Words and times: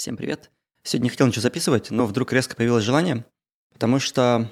Всем 0.00 0.16
привет. 0.16 0.50
Сегодня 0.82 1.04
не 1.04 1.10
хотел 1.10 1.26
ничего 1.26 1.42
записывать, 1.42 1.90
но 1.90 2.06
вдруг 2.06 2.32
резко 2.32 2.56
появилось 2.56 2.84
желание, 2.84 3.26
потому 3.70 3.98
что, 3.98 4.50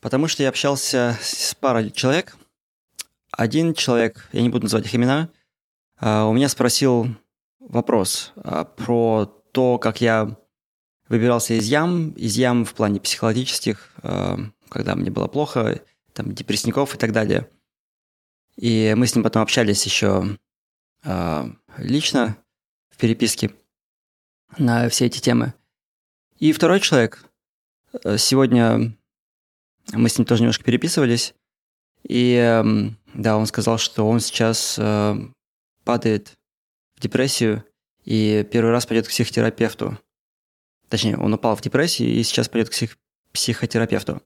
потому 0.00 0.28
что 0.28 0.42
я 0.42 0.50
общался 0.50 1.16
с 1.22 1.54
парой 1.54 1.90
человек. 1.90 2.36
Один 3.30 3.72
человек, 3.72 4.28
я 4.32 4.42
не 4.42 4.50
буду 4.50 4.64
называть 4.64 4.84
их 4.84 4.94
имена, 4.94 5.30
а, 5.96 6.26
у 6.26 6.34
меня 6.34 6.50
спросил 6.50 7.06
вопрос 7.58 8.34
а, 8.36 8.66
про 8.66 9.24
то, 9.52 9.78
как 9.78 10.02
я 10.02 10.36
выбирался 11.08 11.54
из 11.54 11.64
ям, 11.64 12.10
из 12.10 12.36
ям 12.36 12.66
в 12.66 12.74
плане 12.74 13.00
психологических, 13.00 13.94
а, 14.02 14.40
когда 14.68 14.94
мне 14.94 15.10
было 15.10 15.28
плохо, 15.28 15.80
там, 16.12 16.34
депрессников 16.34 16.94
и 16.94 16.98
так 16.98 17.12
далее. 17.12 17.48
И 18.56 18.92
мы 18.94 19.06
с 19.06 19.14
ним 19.14 19.24
потом 19.24 19.40
общались 19.40 19.86
еще 19.86 20.36
лично 21.78 22.36
в 22.90 22.98
переписке– 22.98 23.54
на 24.56 24.88
все 24.88 25.06
эти 25.06 25.20
темы. 25.20 25.54
И 26.38 26.52
второй 26.52 26.80
человек, 26.80 27.24
э, 28.04 28.16
сегодня 28.18 28.96
мы 29.92 30.08
с 30.08 30.18
ним 30.18 30.24
тоже 30.24 30.42
немножко 30.42 30.64
переписывались, 30.64 31.34
и 32.04 32.34
эм, 32.34 32.96
да, 33.14 33.36
он 33.36 33.46
сказал, 33.46 33.78
что 33.78 34.08
он 34.08 34.20
сейчас 34.20 34.76
э, 34.78 35.16
падает 35.84 36.32
в 36.96 37.00
депрессию 37.00 37.64
и 38.04 38.46
первый 38.50 38.70
раз 38.70 38.86
пойдет 38.86 39.06
к 39.06 39.10
психотерапевту. 39.10 39.98
Точнее, 40.88 41.16
он 41.18 41.34
упал 41.34 41.56
в 41.56 41.60
депрессию 41.60 42.08
и 42.08 42.22
сейчас 42.22 42.48
пойдет 42.48 42.70
к 42.70 42.72
псих- 42.72 42.96
психотерапевту. 43.32 44.22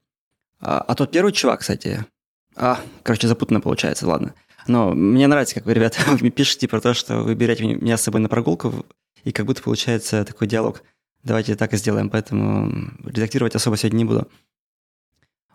А, 0.61 0.79
а 0.79 0.95
тот 0.95 1.11
первый 1.11 1.33
чувак, 1.33 1.61
кстати, 1.61 2.07
а, 2.55 2.81
короче, 3.03 3.27
запутанно 3.27 3.61
получается, 3.61 4.07
ладно. 4.07 4.35
Но 4.69 4.91
мне 4.95 5.27
нравится, 5.27 5.55
как 5.57 5.67
вы, 5.67 5.75
ребята, 5.75 5.99
пишете 6.31 6.69
про 6.69 6.81
то, 6.81 6.95
что 6.95 7.23
вы 7.23 7.35
берете 7.35 7.65
меня 7.65 7.97
с 7.97 8.03
собой 8.03 8.21
на 8.21 8.29
прогулку 8.29 8.87
и 9.25 9.33
как 9.33 9.47
будто 9.47 9.63
получается 9.63 10.25
такой 10.25 10.47
диалог. 10.47 10.83
Давайте 11.23 11.55
так 11.55 11.73
и 11.73 11.77
сделаем, 11.77 12.11
поэтому 12.11 12.93
редактировать 13.05 13.55
особо 13.55 13.77
сегодня 13.77 13.99
не 13.99 14.05
буду. 14.05 14.29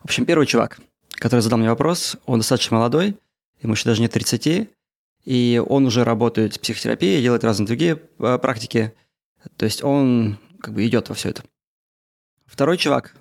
В 0.02 0.06
общем, 0.06 0.26
первый 0.26 0.48
чувак, 0.48 0.80
который 1.12 1.42
задал 1.42 1.60
мне 1.60 1.70
вопрос, 1.70 2.18
он 2.26 2.40
достаточно 2.40 2.78
молодой, 2.78 3.18
ему 3.62 3.74
еще 3.74 3.86
даже 3.86 4.02
нет 4.02 4.12
30, 4.12 4.70
и 5.26 5.64
он 5.68 5.86
уже 5.86 6.04
работает 6.04 6.56
в 6.56 6.60
психотерапии, 6.62 7.22
делает 7.22 7.44
разные 7.44 7.68
другие 7.68 8.02
э, 8.20 8.38
практики, 8.38 8.94
то 9.58 9.66
есть 9.66 9.84
он 9.84 10.38
как 10.62 10.74
бы 10.74 10.86
идет 10.86 11.10
во 11.10 11.16
все 11.16 11.30
это. 11.30 11.44
Второй 12.46 12.78
чувак, 12.78 13.14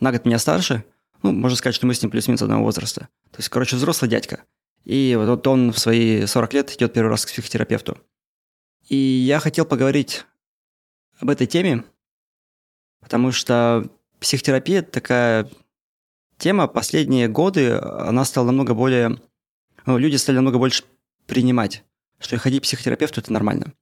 на 0.00 0.12
год 0.12 0.26
меня 0.26 0.38
старше, 0.38 0.84
ну, 1.22 1.32
можно 1.32 1.56
сказать, 1.56 1.74
что 1.74 1.86
мы 1.86 1.94
с 1.94 2.02
ним 2.02 2.10
плюс-минус 2.10 2.42
одного 2.42 2.64
возраста. 2.64 3.08
То 3.30 3.38
есть, 3.38 3.48
короче, 3.48 3.76
взрослый 3.76 4.10
дядька. 4.10 4.44
И 4.84 5.14
вот 5.18 5.46
он 5.46 5.72
в 5.72 5.78
свои 5.78 6.26
40 6.26 6.54
лет 6.54 6.74
идет 6.74 6.92
первый 6.92 7.10
раз 7.10 7.26
к 7.26 7.28
психотерапевту. 7.28 7.98
И 8.90 8.96
я 8.96 9.38
хотел 9.38 9.64
поговорить 9.64 10.26
об 11.20 11.30
этой 11.30 11.46
теме, 11.46 11.84
потому 13.00 13.30
что 13.30 13.88
психотерапия– 14.18 14.82
такая 14.82 15.48
тема, 16.38 16.66
последние 16.66 17.28
годы 17.28 17.74
она 17.74 18.24
стала 18.24 18.46
намного 18.46 18.74
более... 18.74 19.20
Ну, 19.86 19.96
люди 19.96 20.16
стали 20.16 20.36
намного 20.36 20.58
больше 20.58 20.82
принимать, 21.26 21.84
что 22.18 22.36
ходить 22.36 22.62
к 22.62 22.64
психотерапевту– 22.64 23.20
это 23.22 23.32
нормально. 23.32 23.74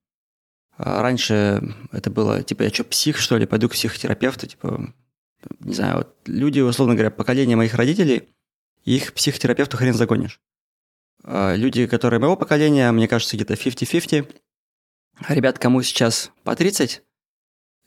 А 0.77 1.01
раньше 1.01 1.75
это 1.91 2.11
было, 2.11 2.43
типа, 2.43 2.65
я 2.65 2.71
что, 2.71 2.85
псих, 2.85 3.17
что 3.17 3.39
ли, 3.39 3.47
пойду 3.47 3.71
к 3.71 3.73
психотерапевту, 3.73 4.47
типа, 4.47 4.93
не 5.61 5.73
знаю, 5.73 5.97
вот 5.97 6.17
люди, 6.27 6.61
условно 6.61 6.95
говоря, 6.95 7.11
поколение 7.11 7.57
моих 7.57 7.73
родителей, 7.73 8.29
их 8.85 9.15
психотерапевту 9.15 9.79
хрен 9.79 9.95
загонишь. 9.95 10.39
А 11.25 11.55
люди, 11.55 11.87
которые 11.87 12.21
моего 12.21 12.37
поколения, 12.37 12.93
мне 12.93 13.09
кажется, 13.09 13.37
где-то 13.37 13.55
50-50, 13.55 14.35
ребят, 15.29 15.59
кому 15.59 15.83
сейчас 15.83 16.31
по 16.45 16.55
30 16.55 17.03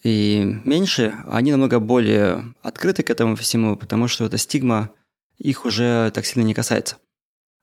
и 0.04 0.60
меньше, 0.66 1.16
они 1.28 1.52
намного 1.52 1.80
более 1.80 2.56
открыты 2.64 3.04
к 3.04 3.10
этому 3.10 3.36
всему, 3.36 3.78
потому 3.78 4.08
что 4.08 4.26
эта 4.26 4.38
стигма 4.38 4.92
их 5.38 5.66
уже 5.66 6.12
так 6.12 6.26
сильно 6.26 6.46
не 6.46 6.53
касается. 6.53 6.97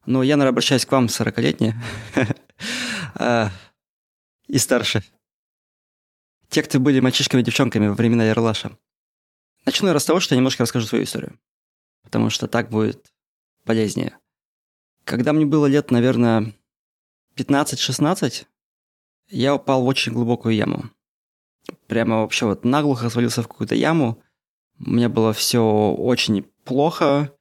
Но 0.07 0.23
я, 0.23 0.37
наверное, 0.37 0.53
обращаюсь 0.53 0.87
к 0.87 0.93
вам, 0.93 1.07
40-летние 1.07 1.75
а, 3.15 3.51
и 4.47 4.59
старше. 4.59 5.03
Те, 6.49 6.63
кто 6.63 6.79
были 6.79 7.01
мальчишками 7.01 7.43
девчонками 7.43 7.89
во 7.89 7.95
времена 7.95 8.25
Ярлаша. 8.25 8.79
Начну 9.67 9.89
я 9.89 9.99
с 9.99 10.05
того, 10.05 10.21
что 10.21 10.35
я 10.35 10.39
немножко 10.39 10.63
расскажу 10.63 10.87
свою 10.87 11.05
историю. 11.05 11.39
Потому 12.05 12.31
что 12.31 12.47
так 12.47 12.71
будет 12.71 13.13
полезнее. 13.65 14.17
Когда 15.05 15.33
мне 15.33 15.45
было 15.45 15.67
лет, 15.67 15.91
наверное, 15.91 16.55
15-16, 17.37 18.47
я 19.31 19.55
упал 19.55 19.83
в 19.83 19.87
очень 19.87 20.13
глубокую 20.13 20.55
яму. 20.55 20.91
Прямо 21.87 22.21
вообще 22.21 22.47
вот 22.47 22.65
наглухо 22.65 23.11
свалился 23.11 23.43
в 23.43 23.49
какую-то 23.49 23.75
яму. 23.75 24.23
Меня 24.79 25.09
было 25.09 25.33
все 25.33 25.61
очень 25.93 26.45
плохо. 26.65 27.33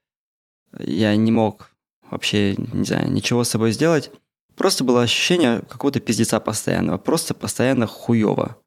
Я 0.80 1.16
не 1.16 1.32
мог 1.32 1.72
вообще, 2.10 2.56
не 2.56 2.84
знаю, 2.84 3.12
ничего 3.12 3.44
с 3.44 3.50
собой 3.50 3.72
сделать. 3.72 4.12
Просто 4.56 4.84
было 4.84 5.04
ощущение 5.04 5.62
какого-то 5.62 6.00
пиздеца 6.00 6.40
постоянного. 6.40 6.98
Просто 6.98 7.34
постоянно 7.34 7.88
хуево. 7.88 8.58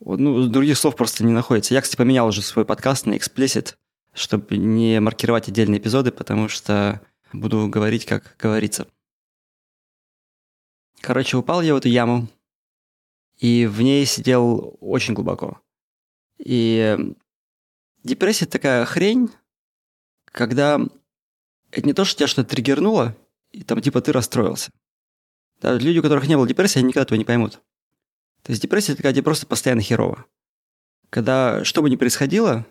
Ну, 0.00 0.48
других 0.48 0.78
слов 0.78 0.96
просто 0.96 1.24
не 1.24 1.32
находится. 1.32 1.74
Я, 1.74 1.82
кстати, 1.82 1.98
поменял 1.98 2.26
уже 2.26 2.40
свой 2.40 2.64
подкаст 2.64 3.04
на 3.04 3.14
Explicit, 3.14 3.74
чтобы 4.14 4.56
не 4.56 4.98
маркировать 4.98 5.48
отдельные 5.48 5.78
эпизоды, 5.78 6.10
потому 6.10 6.48
что 6.48 7.02
буду 7.32 7.68
говорить, 7.68 8.06
как 8.06 8.34
говорится. 8.38 8.86
Короче, 11.02 11.36
упал 11.36 11.60
я 11.60 11.74
в 11.74 11.78
эту 11.78 11.88
яму, 11.88 12.28
и 13.40 13.66
в 13.66 13.80
ней 13.80 14.04
сидел 14.04 14.76
очень 14.80 15.14
глубоко. 15.14 15.60
И 16.38 16.96
депрессия 18.04 18.46
такая 18.46 18.84
хрень, 18.84 19.30
когда 20.26 20.78
это 21.70 21.86
не 21.86 21.94
то, 21.94 22.04
что 22.04 22.18
тебя 22.18 22.26
что-то 22.28 22.50
триггернуло, 22.50 23.16
и 23.50 23.62
там 23.62 23.80
типа 23.80 24.02
ты 24.02 24.12
расстроился. 24.12 24.70
Да, 25.60 25.74
люди, 25.74 25.98
у 25.98 26.02
которых 26.02 26.28
не 26.28 26.36
было 26.36 26.46
депрессии, 26.46 26.78
они 26.78 26.88
никогда 26.88 27.04
этого 27.04 27.18
не 27.18 27.24
поймут. 27.24 27.60
То 28.42 28.52
есть 28.52 28.62
депрессия 28.62 28.94
такая, 28.94 29.12
тебе 29.12 29.22
просто 29.22 29.46
постоянно 29.46 29.82
херово. 29.82 30.26
Когда 31.08 31.64
что 31.64 31.82
бы 31.82 31.90
ни 31.90 31.96
происходило, 31.96 32.66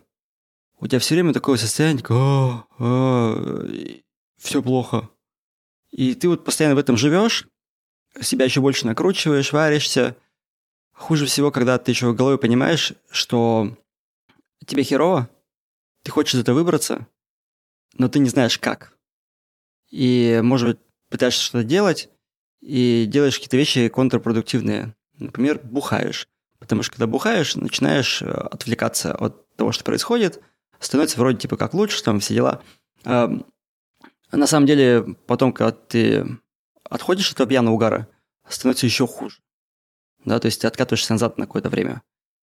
у 0.79 0.87
тебя 0.87 0.99
все 0.99 1.15
время 1.15 1.33
такое 1.33 1.57
состояние, 1.57 2.05
о, 2.09 2.65
о, 2.77 3.65
все 4.37 4.61
плохо. 4.61 5.09
И 5.89 6.13
ты 6.13 6.29
вот 6.29 6.45
постоянно 6.45 6.75
в 6.75 6.79
этом 6.79 6.95
живешь, 6.95 7.47
себя 8.21 8.45
еще 8.45 8.61
больше 8.61 8.85
накручиваешь, 8.85 9.51
варишься– 9.51 10.15
Хуже 10.99 11.25
всего, 11.27 11.49
когда 11.49 11.77
ты 11.77 11.91
еще 11.91 12.09
в 12.09 12.15
голове 12.15 12.37
понимаешь, 12.37 12.91
что 13.09 13.77
тебе 14.65 14.83
херово, 14.83 15.29
ты 16.03 16.11
хочешь 16.11 16.35
из 16.35 16.41
этого 16.41 16.57
выбраться, 16.57 17.07
но 17.97 18.09
ты 18.09 18.19
не 18.19 18.27
знаешь 18.27 18.59
как. 18.59 18.97
И, 19.89 20.41
может 20.43 20.67
быть, 20.67 20.79
пытаешься 21.09 21.41
что-то 21.41 21.63
делать, 21.63 22.09
и 22.59 23.05
делаешь 23.07 23.35
какие-то 23.35 23.55
вещи 23.55 23.87
контрпродуктивные. 23.87 24.93
Например, 25.17 25.61
бухаешь. 25.63 26.27
Потому 26.59 26.83
что 26.83 26.91
когда 26.91 27.07
бухаешь, 27.07 27.55
начинаешь 27.55 28.21
э, 28.21 28.29
отвлекаться 28.29 29.15
от 29.15 29.55
того, 29.55 29.71
что 29.71 29.85
происходит, 29.85 30.41
становится 30.79 31.17
вроде 31.17 31.37
типа 31.37 31.55
как 31.55 31.73
лучше, 31.73 32.03
там 32.03 32.19
все 32.19 32.33
дела. 32.33 32.61
А, 33.05 33.31
на 34.33 34.47
самом 34.47 34.67
деле, 34.67 35.15
потом, 35.27 35.53
когда 35.53 35.71
ты 35.71 36.27
отходишь 36.83 37.29
от 37.29 37.35
этого 37.35 37.47
пьяного 37.47 37.75
угара, 37.75 38.09
становится 38.49 38.85
еще 38.85 39.07
хуже. 39.07 39.37
Да, 40.25 40.39
то 40.39 40.47
есть 40.47 40.61
ты 40.61 40.67
откатываешься 40.67 41.13
назад 41.13 41.37
на 41.37 41.45
какое-то 41.45 41.69
время, 41.69 42.01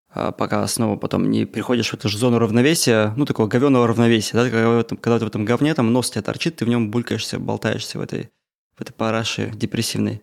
а 0.08 0.32
пока 0.32 0.66
снова 0.66 0.96
потом 0.96 1.30
не 1.30 1.44
приходишь 1.44 1.90
в 1.90 1.94
эту 1.94 2.08
же 2.08 2.16
зону 2.16 2.38
равновесия, 2.38 3.12
ну, 3.16 3.26
такого 3.26 3.48
говеного 3.48 3.86
равновесия, 3.86 4.32
да, 4.32 4.50
когда, 4.50 4.82
когда 4.96 5.18
ты 5.18 5.24
в 5.26 5.28
этом 5.28 5.44
говне, 5.44 5.74
там 5.74 5.92
нос 5.92 6.10
тебя 6.10 6.22
торчит, 6.22 6.56
ты 6.56 6.64
в 6.64 6.68
нем 6.68 6.90
булькаешься, 6.90 7.38
болтаешься 7.38 7.98
в 7.98 8.00
этой, 8.00 8.30
в 8.76 8.80
этой 8.80 8.92
параше 8.92 9.50
депрессивной. 9.50 10.22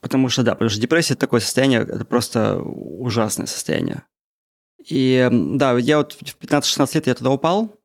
Потому 0.00 0.28
что, 0.28 0.42
да, 0.42 0.52
потому 0.52 0.70
что 0.70 0.80
депрессия– 0.80 1.12
это 1.14 1.20
такое 1.20 1.40
состояние, 1.40 1.80
это 1.80 2.04
просто 2.04 2.60
ужасное 2.62 3.46
состояние. 3.46 4.04
И 4.78 5.28
да, 5.30 5.76
я 5.76 5.98
вот 5.98 6.12
в 6.12 6.22
15-16 6.22 6.94
лет 6.94 7.06
я 7.08 7.14
туда 7.14 7.30
упал, 7.30 7.78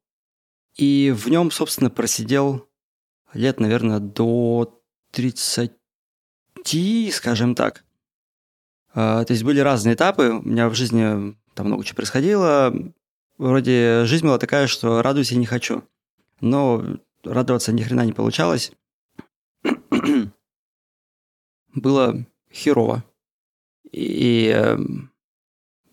и 0.76 1.12
в 1.16 1.28
нем, 1.30 1.52
собственно, 1.52 1.90
просидел 1.90 2.70
лет, 3.34 3.60
наверное, 3.60 4.00
до 4.00 4.82
30 5.12 5.74
пути, 6.64 7.12
скажем 7.12 7.56
так. 7.56 7.84
А, 8.94 9.26
то 9.26 9.34
есть 9.34 9.44
были 9.44 9.60
разные 9.60 9.96
этапы. 9.96 10.30
У 10.30 10.42
меня 10.42 10.70
в 10.70 10.76
жизни 10.76 11.36
там 11.54 11.68
много 11.68 11.84
чего 11.84 11.98
происходило. 11.98 12.74
Вроде 13.38 14.06
жизнь 14.06 14.26
была 14.26 14.38
такая, 14.38 14.68
что 14.68 15.02
радуюсь 15.02 15.32
я 15.32 15.38
не 15.38 15.46
хочу. 15.46 15.84
Но 16.40 16.84
радоваться 17.24 17.74
ни 17.74 17.84
хрена 17.84 18.06
не 18.06 18.14
получалось. 18.14 18.72
было 21.74 22.26
херово. 22.52 23.04
И 23.92 24.48
эм, 24.48 25.12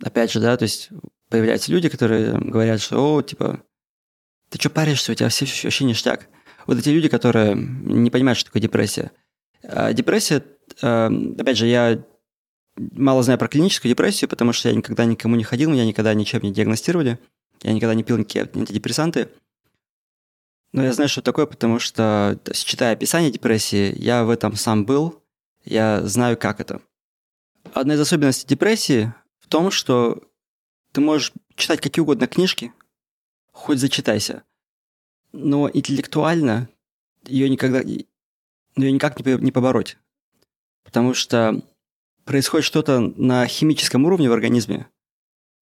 опять 0.02 0.31
же, 0.31 0.40
да, 0.40 0.56
то 0.56 0.64
есть 0.64 0.90
появляются 1.28 1.72
люди, 1.72 1.88
которые 1.88 2.38
говорят, 2.38 2.81
что, 2.81 3.14
о, 3.14 3.22
типа, 3.22 3.62
ты 4.50 4.58
что 4.58 4.70
паришься, 4.70 5.12
у 5.12 5.14
тебя 5.14 5.28
все 5.31 5.46
вообще 5.64 5.84
ништяк. 5.84 6.28
Вот 6.67 6.78
эти 6.78 6.90
люди, 6.90 7.08
которые 7.08 7.55
не 7.56 8.11
понимают, 8.11 8.38
что 8.38 8.50
такое 8.50 8.62
депрессия. 8.62 9.11
А 9.62 9.93
депрессия, 9.93 10.45
э, 10.83 11.11
опять 11.39 11.57
же, 11.57 11.67
я 11.67 12.03
мало 12.77 13.23
знаю 13.23 13.39
про 13.39 13.49
клиническую 13.49 13.91
депрессию, 13.91 14.29
потому 14.29 14.53
что 14.53 14.69
я 14.69 14.75
никогда 14.75 15.05
никому 15.05 15.37
не 15.37 15.45
ходил, 15.45 15.71
меня 15.71 15.85
никогда 15.85 16.15
ничем 16.15 16.43
не 16.43 16.53
диагностировали, 16.53 17.19
я 17.62 17.73
никогда 17.73 17.95
не 17.95 18.05
пил 18.05 18.17
никакие 18.17 18.49
антидепрессанты. 18.55 19.29
Но 20.73 20.85
я 20.85 20.93
знаю, 20.93 21.09
что 21.09 21.21
такое, 21.21 21.47
потому 21.47 21.79
что, 21.79 22.39
читая 22.53 22.93
описание 22.93 23.31
депрессии, 23.31 23.93
я 23.99 24.25
в 24.25 24.31
этом 24.31 24.55
сам 24.55 24.85
был, 24.85 25.23
я 25.65 26.06
знаю, 26.06 26.37
как 26.37 26.61
это. 26.61 26.81
Одна 27.75 27.95
из 27.95 28.01
особенностей 28.01 28.47
депрессии 28.47 29.13
в 29.41 29.49
том, 29.49 29.71
что 29.71 30.23
ты 30.93 31.01
можешь 31.01 31.33
читать 31.56 31.81
какие 31.81 32.03
угодно 32.03 32.27
книжки, 32.27 32.73
хоть 33.53 33.79
зачитайся, 33.79 34.45
но 35.33 35.69
интеллектуально 35.73 36.69
ее 37.27 37.51
никогда, 37.51 37.83
ее 38.82 38.93
никак 38.93 39.25
не 39.25 39.53
побороть. 39.53 39.97
Потому 40.85 41.15
что 41.15 41.62
происходит 42.25 42.67
что-то 42.67 43.00
на 43.00 43.47
химическом 43.47 44.05
уровне 44.05 44.29
в 44.29 44.32
организме, 44.32 44.88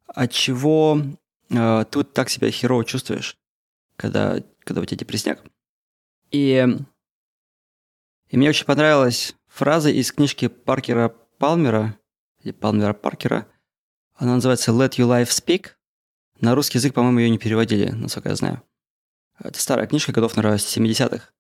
от 0.07 0.33
чего 0.33 1.01
э, 1.51 1.85
ты 1.91 1.99
вот 1.99 2.13
так 2.13 2.31
себя 2.31 2.51
херово 2.51 2.85
чувствуешь, 2.85 3.37
когда, 3.97 4.43
когда 4.65 4.81
у 4.81 4.85
тебя 4.85 4.99
депресняк. 4.99 5.43
И, 6.31 6.67
и 8.29 8.37
мне 8.37 8.49
очень 8.49 8.67
понравилась 8.67 9.35
фраза 9.47 9.91
из 9.91 10.13
книжки 10.13 10.49
Паркера 10.49 11.15
Палмера, 11.39 11.99
или 12.43 12.53
Палмера 12.53 12.93
Паркера. 12.93 13.47
Она 14.15 14.35
называется 14.35 14.73
«Let 14.73 14.97
your 14.97 15.09
life 15.09 15.29
speak». 15.29 15.71
На 16.41 16.55
русский 16.55 16.79
язык, 16.79 16.95
по-моему, 16.95 17.19
ее 17.19 17.31
не 17.31 17.39
переводили, 17.39 17.91
насколько 17.91 18.29
я 18.29 18.37
знаю. 18.37 18.63
Это 19.39 19.61
старая 19.61 19.87
книжка, 19.87 20.13
годов, 20.13 20.37
наверное, 20.37 20.59
70-х. 20.59 21.33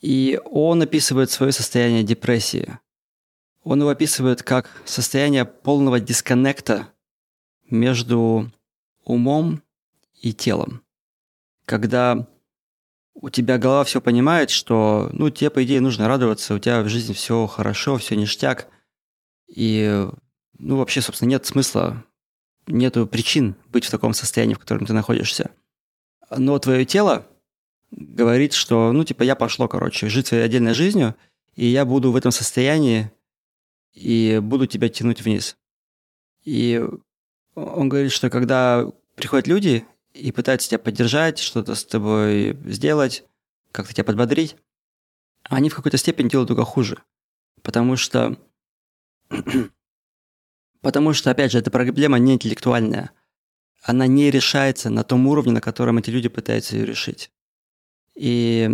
И 0.00 0.40
он 0.44 0.82
описывает 0.82 1.30
свое 1.30 1.52
состояние 1.52 2.02
депрессии. 2.02 2.78
Он 3.62 3.80
его 3.80 3.90
описывает 3.90 4.42
как 4.42 4.70
состояние 4.84 5.44
полного 5.44 5.98
дисконнекта 5.98 6.88
между 7.68 8.50
умом 9.04 9.62
и 10.20 10.32
телом. 10.32 10.82
Когда 11.64 12.28
у 13.14 13.30
тебя 13.30 13.58
голова 13.58 13.84
все 13.84 14.00
понимает, 14.00 14.50
что, 14.50 15.08
ну, 15.12 15.30
тебе, 15.30 15.50
по 15.50 15.64
идее, 15.64 15.80
нужно 15.80 16.06
радоваться, 16.06 16.54
у 16.54 16.58
тебя 16.58 16.82
в 16.82 16.88
жизни 16.88 17.12
все 17.12 17.46
хорошо, 17.46 17.96
все 17.96 18.14
ништяк, 18.14 18.68
и, 19.48 20.06
ну, 20.58 20.76
вообще, 20.76 21.00
собственно, 21.00 21.30
нет 21.30 21.46
смысла, 21.46 22.04
нету 22.66 23.06
причин 23.06 23.56
быть 23.68 23.84
в 23.84 23.90
таком 23.90 24.12
состоянии, 24.12 24.54
в 24.54 24.58
котором 24.58 24.86
ты 24.86 24.92
находишься. 24.92 25.50
Но 26.30 26.58
твое 26.58 26.84
тело 26.84 27.26
говорит, 27.96 28.52
что, 28.52 28.92
ну, 28.92 29.04
типа, 29.04 29.22
я 29.22 29.34
пошло, 29.34 29.68
короче, 29.68 30.08
жить 30.08 30.28
своей 30.28 30.44
отдельной 30.44 30.74
жизнью, 30.74 31.16
и 31.54 31.66
я 31.66 31.84
буду 31.84 32.12
в 32.12 32.16
этом 32.16 32.30
состоянии, 32.30 33.10
и 33.94 34.38
буду 34.42 34.66
тебя 34.66 34.88
тянуть 34.88 35.22
вниз. 35.22 35.56
И 36.44 36.84
он 37.54 37.88
говорит, 37.88 38.12
что 38.12 38.28
когда 38.30 38.86
приходят 39.14 39.46
люди 39.46 39.86
и 40.12 40.30
пытаются 40.30 40.68
тебя 40.68 40.78
поддержать, 40.78 41.38
что-то 41.38 41.74
с 41.74 41.84
тобой 41.84 42.56
сделать, 42.66 43.24
как-то 43.72 43.94
тебя 43.94 44.04
подбодрить, 44.04 44.56
они 45.44 45.70
в 45.70 45.74
какой-то 45.74 45.96
степени 45.96 46.28
делают 46.28 46.48
только 46.48 46.64
хуже. 46.64 47.02
Потому 47.62 47.96
что, 47.96 48.36
потому 50.82 51.14
что, 51.14 51.30
опять 51.30 51.52
же, 51.52 51.58
эта 51.58 51.70
проблема 51.70 52.18
не 52.18 52.34
интеллектуальная. 52.34 53.10
Она 53.82 54.06
не 54.06 54.30
решается 54.30 54.90
на 54.90 55.04
том 55.04 55.26
уровне, 55.26 55.52
на 55.52 55.60
котором 55.60 55.98
эти 55.98 56.10
люди 56.10 56.28
пытаются 56.28 56.76
ее 56.76 56.84
решить. 56.84 57.30
И 58.16 58.70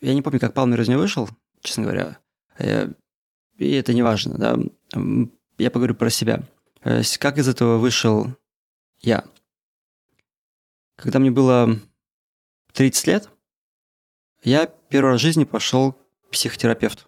я 0.00 0.14
не 0.14 0.22
помню, 0.22 0.40
как 0.40 0.54
Палмер 0.54 0.80
из 0.80 0.88
нее 0.88 0.98
вышел, 0.98 1.28
честно 1.60 1.82
говоря. 1.84 2.18
Э, 2.58 2.88
и 3.56 3.72
это 3.72 3.92
не 3.92 4.02
важно, 4.02 4.38
да. 4.38 4.56
Я 5.58 5.70
поговорю 5.70 5.94
про 5.94 6.10
себя. 6.10 6.42
Э, 6.82 7.02
как 7.18 7.38
из 7.38 7.48
этого 7.48 7.78
вышел 7.78 8.28
я? 9.00 9.24
Когда 10.96 11.18
мне 11.18 11.30
было 11.30 11.78
30 12.72 13.06
лет, 13.08 13.28
я 14.42 14.66
первый 14.66 15.12
раз 15.12 15.20
в 15.20 15.24
жизни 15.24 15.44
пошел 15.44 15.92
к 15.92 16.30
психотерапевту. 16.30 17.04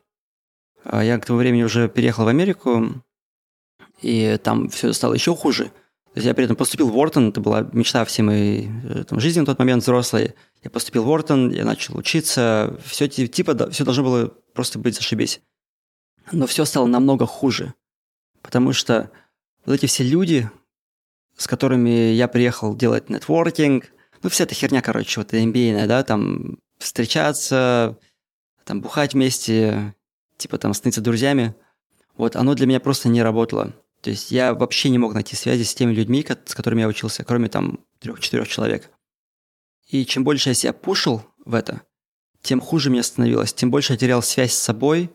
А 0.85 1.05
я 1.05 1.19
к 1.19 1.27
тому 1.27 1.39
времени 1.39 1.63
уже 1.63 1.89
переехал 1.89 2.25
в 2.25 2.29
Америку, 2.29 3.03
и 4.01 4.39
там 4.43 4.69
все 4.69 4.93
стало 4.93 5.15
еще 5.15 5.37
хуже. 5.37 5.73
Я 6.15 6.35
при 6.35 6.45
этом 6.45 6.57
поступил 6.57 6.89
в 6.89 6.97
Уортон, 6.97 7.29
это 7.29 7.41
была 7.41 7.69
мечта 7.73 8.05
всей 8.05 8.23
моей 8.23 8.71
э, 8.85 9.05
там, 9.05 9.21
жизни 9.21 9.41
на 9.41 9.47
тот 9.47 9.59
момент 9.59 9.83
взрослой. 9.83 10.35
Я 10.62 10.71
поступил 10.71 11.05
в 11.05 11.09
Уортон, 11.09 11.51
я 11.51 11.65
начал 11.65 11.97
учиться, 11.97 12.77
все 12.85 13.09
типа, 13.09 13.71
все 13.71 13.85
должно 13.85 14.03
было 14.03 14.27
просто 14.53 14.79
быть 14.79 14.97
зашибись. 14.97 15.41
Но 16.33 16.47
все 16.47 16.65
стало 16.65 16.87
намного 16.87 17.27
хуже, 17.27 17.75
потому 18.43 18.73
что 18.73 19.11
вот 19.65 19.75
эти 19.75 19.87
все 19.87 20.03
люди, 20.03 20.51
с 21.37 21.47
которыми 21.47 22.13
я 22.13 22.27
приехал 22.27 22.75
делать 22.75 23.09
нетворкинг, 23.09 23.87
ну, 24.23 24.29
вся 24.29 24.45
эта 24.45 24.55
херня, 24.55 24.83
короче, 24.83 25.21
вот 25.21 25.33
MBA, 25.33 25.87
да, 25.87 26.03
там 26.03 26.59
встречаться, 26.79 27.99
там 28.65 28.81
бухать 28.81 29.15
вместе, 29.15 29.95
типа 30.37 30.59
там 30.59 30.75
становиться 30.75 31.01
друзьями, 31.01 31.55
вот 32.17 32.37
оно 32.37 32.55
для 32.55 32.67
меня 32.67 32.81
просто 32.81 33.09
не 33.09 33.23
работало. 33.23 33.75
То 34.00 34.11
есть 34.11 34.31
я 34.31 34.55
вообще 34.55 34.88
не 34.88 34.99
мог 34.99 35.14
найти 35.14 35.37
связи 35.37 35.62
с 35.62 35.75
теми 35.75 35.93
людьми, 35.93 36.26
с 36.44 36.55
которыми 36.55 36.81
я 36.81 36.88
учился, 36.88 37.25
кроме 37.25 37.49
там 37.49 37.81
трех-четырех 37.99 38.49
человек. 38.49 38.91
И 39.88 40.06
чем 40.06 40.25
больше 40.25 40.50
я 40.50 40.55
себя 40.55 40.73
пушил 40.73 41.23
в 41.44 41.55
это, 41.55 41.82
тем 42.43 42.61
хуже 42.61 42.91
мне 42.91 43.02
становилось, 43.02 43.52
тем 43.52 43.70
больше 43.70 43.93
я 43.93 43.99
терял 43.99 44.23
связь 44.23 44.52
с 44.52 44.58
собой, 44.58 45.11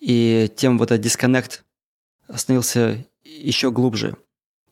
и 0.00 0.50
тем 0.56 0.78
вот 0.78 0.90
этот 0.90 1.04
дисконнект 1.04 1.64
становился 2.34 3.06
еще 3.22 3.70
глубже 3.70 4.16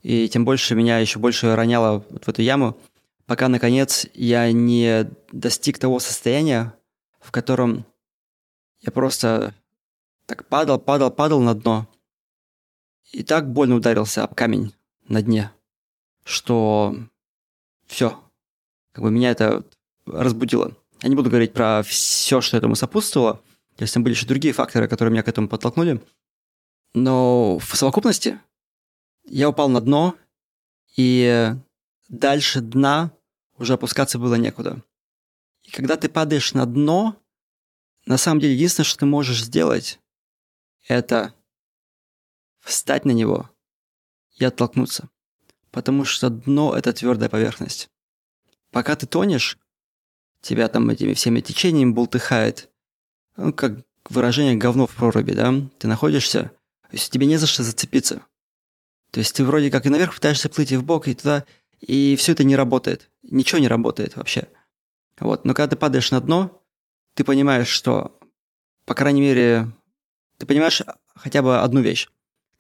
и 0.03 0.29
тем 0.29 0.44
больше 0.44 0.75
меня 0.75 0.99
еще 0.99 1.19
больше 1.19 1.55
роняло 1.55 2.05
вот 2.11 2.25
в 2.25 2.29
эту 2.29 2.43
яму, 2.43 2.76
пока, 3.26 3.49
наконец, 3.49 4.06
я 4.15 4.50
не 4.53 5.08
достиг 5.31 5.79
того 5.79 6.00
состояния, 6.00 6.75
в 7.20 7.31
котором 7.31 7.87
я 8.81 8.91
просто 8.91 9.55
так 10.26 10.47
падал, 10.49 10.79
падал, 10.79 11.11
падал 11.11 11.41
на 11.41 11.55
дно. 11.55 11.88
И 13.12 13.23
так 13.23 13.50
больно 13.50 13.76
ударился 13.76 14.25
об 14.25 14.35
камень 14.35 14.75
на 15.06 15.23
дне, 15.23 15.53
что 16.25 16.97
все, 17.87 18.19
как 18.93 19.05
бы 19.05 19.11
меня 19.11 19.31
это 19.31 19.64
разбудило. 20.06 20.75
Я 21.03 21.09
не 21.09 21.14
буду 21.14 21.29
говорить 21.29 21.53
про 21.53 21.82
все, 21.82 22.41
что 22.41 22.56
этому 22.56 22.75
сопутствовало, 22.75 23.43
то 23.76 23.82
есть 23.82 23.93
там 23.93 24.03
были 24.03 24.14
еще 24.14 24.26
другие 24.26 24.55
факторы, 24.55 24.88
которые 24.88 25.12
меня 25.12 25.23
к 25.23 25.29
этому 25.29 25.49
подтолкнули. 25.49 26.00
Но 26.94 27.59
в 27.59 27.76
совокупности 27.76 28.41
я 29.25 29.48
упал 29.48 29.69
на 29.69 29.81
дно, 29.81 30.17
и 30.96 31.53
дальше 32.08 32.60
дна 32.60 33.13
уже 33.56 33.75
опускаться 33.75 34.19
было 34.19 34.34
некуда. 34.34 34.82
И 35.63 35.70
когда 35.70 35.96
ты 35.96 36.08
падаешь 36.08 36.55
на 36.55 36.67
дно, 36.67 37.17
на 38.06 38.19
самом 38.19 38.41
деле 38.41 38.55
единственное, 38.55 38.87
что 38.87 39.01
ты 39.01 39.06
можешь 39.06 39.44
сделать, 39.44 40.01
это 40.87 41.34
встать 42.63 43.05
на 43.05 43.11
него 43.11 43.51
и 44.37 44.45
оттолкнуться. 44.45 45.09
Потому 45.71 46.05
что 46.05 46.31
дно– 46.31 46.75
это 46.77 46.93
твердая 46.93 47.29
поверхность. 47.29 47.91
Пока 48.71 48.97
ты 48.97 49.07
тонешь, 49.07 49.59
тебя 50.41 50.69
там 50.69 50.89
этими 50.91 51.15
всеми 51.15 51.41
течениями 51.41 51.93
бултыхает, 51.93 52.71
ну, 53.37 53.53
как 53.53 53.81
выражение 54.09 54.57
говно 54.57 54.87
в 54.87 54.95
проруби, 54.95 55.33
да? 55.33 55.55
Ты 55.79 55.89
находишься, 55.89 56.53
то 56.83 56.93
есть 56.93 57.11
тебе 57.11 57.27
не 57.27 57.37
за 57.37 57.47
что 57.47 57.63
зацепиться. 57.63 58.23
То 59.11 59.21
есть 59.21 59.37
ты 59.37 59.45
вроде 59.45 59.71
как 59.71 59.87
и 59.87 59.91
наверх 59.91 60.15
пытаешься 60.15 60.49
плыть 60.49 60.73
и 60.73 60.77
в 60.77 60.85
бок 60.85 61.09
и 61.09 61.15
туда, 61.15 61.45
и 61.81 62.17
все 62.17 62.33
это 62.33 62.45
не 62.45 62.57
работает. 62.57 63.11
Ничего 63.23 63.59
не 63.59 63.69
работает 63.69 64.17
вообще. 64.17 64.49
Вот. 65.21 65.45
Но 65.45 65.55
когда 65.55 65.69
ты 65.69 65.77
падаешь 65.77 66.11
на 66.11 66.21
дно, 66.21 66.63
ты 67.15 67.25
понимаешь, 67.25 67.69
что, 67.69 68.19
по 68.87 68.95
крайней 68.95 69.21
мере, 69.21 69.71
ты 70.39 70.47
понимаешь 70.47 70.83
хотя 71.15 71.43
бы 71.43 71.61
одну 71.61 71.81
вещь. 71.81 72.09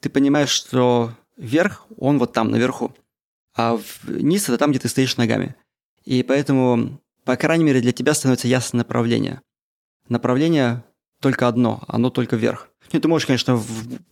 Ты 0.02 0.10
понимаешь, 0.10 0.50
что 0.50 1.12
верх, 1.36 1.86
он 1.96 2.18
вот 2.18 2.32
там, 2.32 2.50
наверху, 2.50 2.92
а 3.54 3.78
вниз 4.02 4.48
это 4.48 4.58
там, 4.58 4.72
где 4.72 4.80
ты 4.80 4.88
стоишь 4.88 5.16
ногами. 5.16 5.54
И 6.04 6.24
поэтому, 6.24 7.00
по 7.24 7.36
крайней 7.36 7.62
мере, 7.62 7.80
для 7.80 7.92
тебя 7.92 8.12
становится 8.12 8.48
ясное 8.48 8.80
направление. 8.80 9.42
Направление 10.08 10.82
только 11.20 11.46
одно, 11.46 11.84
оно 11.86 12.10
только 12.10 12.34
вверх. 12.34 12.68
Ну, 12.92 13.00
ты 13.00 13.06
можешь, 13.06 13.26
конечно, 13.26 13.62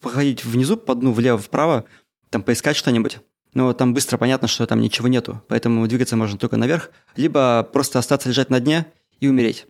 походить 0.00 0.44
внизу, 0.44 0.76
по 0.76 0.94
дну, 0.94 1.12
влево, 1.12 1.38
вправо, 1.38 1.86
там 2.30 2.44
поискать 2.44 2.76
что-нибудь, 2.76 3.18
но 3.52 3.72
там 3.72 3.92
быстро 3.92 4.16
понятно, 4.16 4.46
что 4.46 4.64
там 4.68 4.80
ничего 4.80 5.08
нету, 5.08 5.42
поэтому 5.48 5.88
двигаться 5.88 6.16
можно 6.16 6.38
только 6.38 6.56
наверх, 6.56 6.92
либо 7.16 7.68
просто 7.72 7.98
остаться 7.98 8.28
лежать 8.28 8.48
на 8.48 8.60
дне 8.60 8.86
и 9.18 9.26
умереть. 9.26 9.66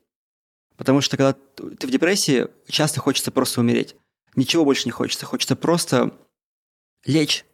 Потому 0.77 1.01
что 1.01 1.17
когда 1.17 1.33
ты 1.33 1.87
в 1.87 1.91
депрессии, 1.91 2.49
часто 2.69 3.01
хочется 3.01 3.31
просто 3.31 3.61
умереть. 3.61 3.97
Ничего 4.37 4.65
больше 4.65 4.87
не 4.87 4.93
хочется. 4.93 5.27
Хочется 5.27 5.57
просто 5.57 6.17
лечь 7.05 7.45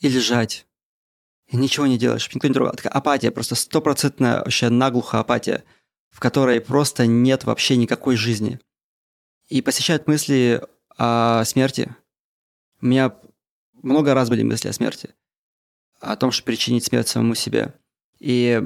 и 0.00 0.08
лежать. 0.08 0.66
И 1.46 1.56
ничего 1.56 1.86
не 1.86 1.98
делаешь. 1.98 2.28
Никто 2.34 2.48
не 2.48 2.54
трогает. 2.54 2.76
Такая 2.76 2.92
апатия, 2.92 3.30
просто 3.30 3.54
стопроцентная 3.54 4.38
вообще 4.38 4.68
наглухо 4.70 5.18
апатия, 5.20 5.64
в 6.10 6.20
которой 6.20 6.60
просто 6.60 7.06
нет 7.06 7.44
вообще 7.44 7.76
никакой 7.76 8.16
жизни. 8.16 8.58
и 9.52 9.60
посещают 9.60 10.06
мысли 10.06 10.62
о 10.96 11.44
смерти. 11.44 11.94
У 12.80 12.86
меня 12.86 13.14
много 13.82 14.14
раз 14.14 14.30
были 14.30 14.42
мысли 14.42 14.68
о 14.68 14.72
смерти, 14.72 15.10
о 16.00 16.16
том, 16.16 16.30
что 16.30 16.42
причинить 16.44 16.84
смерть 16.84 17.08
самому 17.08 17.34
себе. 17.34 17.74
И 18.18 18.62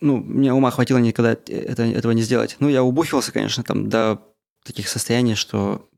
ну, 0.00 0.18
мне 0.18 0.52
ума 0.52 0.70
хватило 0.70 0.98
никогда 0.98 1.32
это, 1.32 1.82
этого 1.84 2.12
не 2.12 2.20
сделать. 2.20 2.56
Ну, 2.60 2.68
я 2.68 2.82
убухивался, 2.82 3.32
конечно, 3.32 3.64
там 3.64 3.88
до 3.88 4.20
таких 4.64 4.88
состояний, 4.88 5.34
что 5.34 5.88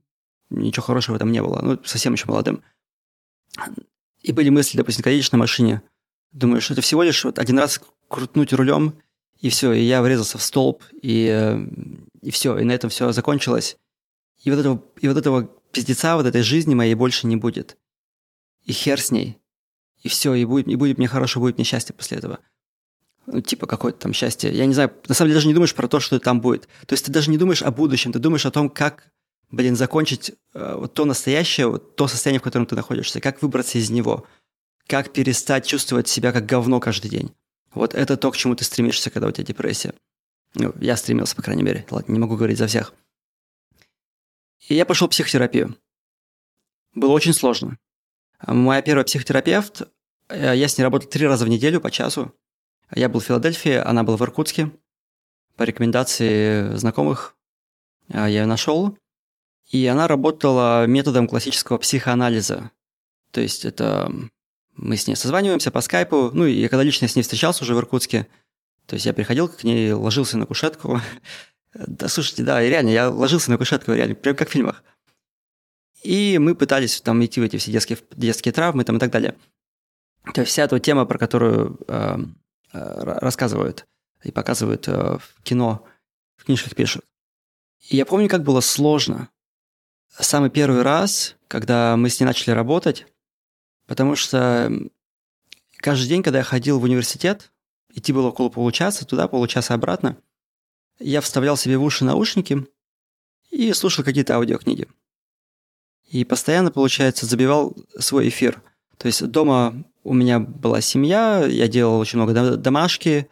ничего 0.50 0.84
хорошего 0.84 1.16
этом 1.16 1.32
не 1.32 1.42
было. 1.42 1.60
Ну, 1.62 1.78
совсем 1.84 2.12
еще 2.12 2.26
молодым. 2.26 2.62
И 4.20 4.32
были 4.32 4.48
мысли, 4.48 4.76
допустим, 4.76 5.02
когда 5.02 5.14
едешь 5.14 5.32
на 5.32 5.38
машине, 5.38 5.82
думаешь, 6.32 6.64
что 6.64 6.74
это 6.74 6.82
всего 6.82 7.02
лишь 7.02 7.24
вот 7.24 7.38
один 7.38 7.58
раз 7.58 7.80
крутнуть 8.08 8.52
рулем, 8.52 9.00
и 9.40 9.48
все, 9.48 9.72
и 9.72 9.82
я 9.82 10.02
врезался 10.02 10.36
в 10.36 10.42
столб, 10.42 10.82
и, 11.00 11.26
э, 11.26 11.58
и 12.20 12.30
все, 12.30 12.58
и 12.58 12.64
на 12.64 12.72
этом 12.72 12.90
все 12.90 13.10
закончилось. 13.12 13.78
И 14.42 14.50
вот 14.50 14.58
этого, 14.58 14.84
и 15.00 15.08
вот 15.08 15.16
этого 15.16 15.44
пиздеца, 15.72 16.16
вот 16.16 16.26
этой 16.26 16.42
жизни 16.42 16.74
моей 16.74 16.94
больше 16.94 17.26
не 17.26 17.36
будет. 17.36 17.78
И 18.64 18.72
хер 18.72 19.00
с 19.00 19.10
ней. 19.10 19.38
И 20.02 20.08
все, 20.08 20.34
и 20.34 20.44
будет, 20.44 20.68
и 20.68 20.76
будет 20.76 20.98
мне 20.98 21.08
хорошо, 21.08 21.40
будет 21.40 21.56
мне 21.56 21.64
счастье 21.64 21.94
после 21.94 22.18
этого. 22.18 22.40
Ну, 23.26 23.40
типа 23.40 23.66
какое-то 23.66 23.98
там 23.98 24.12
счастье. 24.12 24.52
Я 24.52 24.66
не 24.66 24.74
знаю, 24.74 24.92
на 25.08 25.14
самом 25.14 25.28
деле 25.28 25.36
даже 25.36 25.48
не 25.48 25.54
думаешь 25.54 25.74
про 25.74 25.88
то, 25.88 26.00
что 26.00 26.18
там 26.18 26.40
будет. 26.40 26.68
То 26.86 26.94
есть 26.94 27.04
ты 27.04 27.12
даже 27.12 27.30
не 27.30 27.38
думаешь 27.38 27.62
о 27.62 27.70
будущем, 27.70 28.12
ты 28.12 28.18
думаешь 28.18 28.46
о 28.46 28.50
том, 28.50 28.68
как, 28.68 29.10
блин, 29.50 29.76
закончить 29.76 30.32
э, 30.54 30.74
вот 30.76 30.94
то 30.94 31.04
настоящее, 31.04 31.68
вот 31.68 31.96
то 31.96 32.08
состояние, 32.08 32.40
в 32.40 32.44
котором 32.44 32.66
ты 32.66 32.74
находишься, 32.74 33.20
как 33.20 33.42
выбраться 33.42 33.78
из 33.78 33.90
него, 33.90 34.26
как 34.86 35.12
перестать 35.12 35.66
чувствовать 35.66 36.08
себя 36.08 36.32
как 36.32 36.46
говно 36.46 36.80
каждый 36.80 37.10
день. 37.10 37.32
Вот 37.72 37.94
это 37.94 38.16
то, 38.16 38.30
к 38.30 38.36
чему 38.36 38.56
ты 38.56 38.64
стремишься, 38.64 39.10
когда 39.10 39.28
у 39.28 39.30
тебя 39.30 39.44
депрессия. 39.44 39.94
Ну, 40.54 40.74
я 40.80 40.96
стремился, 40.96 41.36
по 41.36 41.42
крайней 41.42 41.62
мере. 41.62 41.86
Ладно, 41.90 42.12
не 42.12 42.18
могу 42.18 42.36
говорить 42.36 42.58
за 42.58 42.66
всех. 42.66 42.92
И 44.68 44.74
я 44.74 44.84
пошел 44.84 45.06
в 45.06 45.10
психотерапию. 45.10 45.76
Было 46.94 47.12
очень 47.12 47.32
сложно. 47.32 47.78
Моя 48.46 48.82
первая 48.82 49.04
психотерапевт, 49.04 49.82
э, 50.28 50.56
я 50.56 50.66
с 50.66 50.76
ней 50.76 50.84
работал 50.84 51.08
три 51.08 51.26
раза 51.26 51.44
в 51.44 51.48
неделю 51.48 51.80
по 51.80 51.90
часу. 51.90 52.34
Я 52.94 53.08
был 53.08 53.20
в 53.20 53.24
Филадельфии, 53.24 53.74
она 53.74 54.02
была 54.02 54.16
в 54.16 54.22
Иркутске. 54.22 54.70
По 55.56 55.62
рекомендации 55.62 56.74
знакомых 56.76 57.36
э, 58.08 58.18
я 58.18 58.26
ее 58.26 58.46
нашел. 58.46 58.96
И 59.70 59.86
она 59.86 60.08
работала 60.08 60.86
методом 60.86 61.28
классического 61.28 61.78
психоанализа. 61.78 62.70
То 63.30 63.40
есть 63.40 63.64
это 63.64 64.12
мы 64.74 64.96
с 64.96 65.06
ней 65.06 65.14
созваниваемся 65.14 65.70
по 65.70 65.80
скайпу. 65.80 66.30
Ну, 66.32 66.46
и 66.46 66.66
когда 66.68 66.82
лично 66.82 67.06
с 67.06 67.14
ней 67.14 67.22
встречался 67.22 67.62
уже 67.62 67.74
в 67.74 67.78
Иркутске, 67.78 68.26
то 68.86 68.94
есть 68.94 69.06
я 69.06 69.12
приходил 69.12 69.48
к 69.48 69.62
ней, 69.62 69.92
ложился 69.92 70.38
на 70.38 70.46
кушетку. 70.46 71.00
Да, 71.72 72.08
слушайте, 72.08 72.42
да, 72.42 72.60
реально, 72.60 72.88
я 72.88 73.10
ложился 73.10 73.48
на 73.48 73.56
кушетку, 73.56 73.92
реально, 73.92 74.16
прям 74.16 74.34
как 74.34 74.48
в 74.48 74.50
фильмах. 74.50 74.82
И 76.02 76.36
мы 76.38 76.56
пытались 76.56 77.00
там 77.00 77.24
идти 77.24 77.40
в 77.40 77.44
эти 77.44 77.58
все 77.58 77.70
детские, 77.70 77.96
детские 78.16 78.52
травмы 78.52 78.82
там, 78.82 78.96
и 78.96 78.98
так 78.98 79.12
далее. 79.12 79.36
То 80.34 80.40
есть 80.40 80.50
вся 80.50 80.64
эта 80.64 80.80
тема, 80.80 81.06
про 81.06 81.16
которую 81.16 81.78
э, 81.86 82.16
э, 82.18 82.18
рассказывают 82.72 83.86
и 84.22 84.30
показывают 84.30 84.86
э, 84.88 85.18
в 85.18 85.42
кино, 85.42 85.84
в 86.36 86.44
книжках 86.44 86.74
пишут. 86.74 87.04
И 87.88 87.96
я 87.96 88.04
помню, 88.04 88.28
как 88.28 88.42
было 88.42 88.60
сложно. 88.60 89.28
Самый 90.08 90.50
первый 90.50 90.82
раз, 90.82 91.36
когда 91.48 91.96
мы 91.96 92.10
с 92.10 92.20
ней 92.20 92.26
начали 92.26 92.50
работать, 92.50 93.06
потому 93.86 94.16
что 94.16 94.70
каждый 95.78 96.08
день, 96.08 96.22
когда 96.22 96.38
я 96.38 96.44
ходил 96.44 96.78
в 96.78 96.84
университет, 96.84 97.52
идти 97.88 98.12
было 98.12 98.28
около 98.28 98.48
получаса, 98.48 99.06
туда 99.06 99.28
получаса 99.28 99.74
обратно, 99.74 100.16
я 100.98 101.20
вставлял 101.20 101.56
себе 101.56 101.78
в 101.78 101.82
уши 101.82 102.04
наушники 102.04 102.66
и 103.50 103.72
слушал 103.72 104.04
какие-то 104.04 104.34
аудиокниги. 104.34 104.86
И 106.08 106.24
постоянно, 106.24 106.70
получается, 106.70 107.24
забивал 107.24 107.76
свой 107.98 108.28
эфир. 108.28 108.62
То 108.98 109.06
есть 109.06 109.26
дома 109.28 109.84
у 110.02 110.14
меня 110.14 110.38
была 110.40 110.80
семья, 110.80 111.44
я 111.46 111.68
делал 111.68 111.98
очень 111.98 112.18
много 112.18 112.56
домашки, 112.56 113.28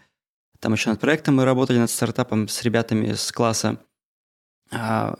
там 0.60 0.72
еще 0.72 0.90
над 0.90 1.00
проектом 1.00 1.36
мы 1.36 1.44
работали, 1.44 1.78
над 1.78 1.90
стартапом 1.90 2.48
с 2.48 2.62
ребятами 2.62 3.12
с 3.12 3.30
класса. 3.32 3.80
А 4.70 5.16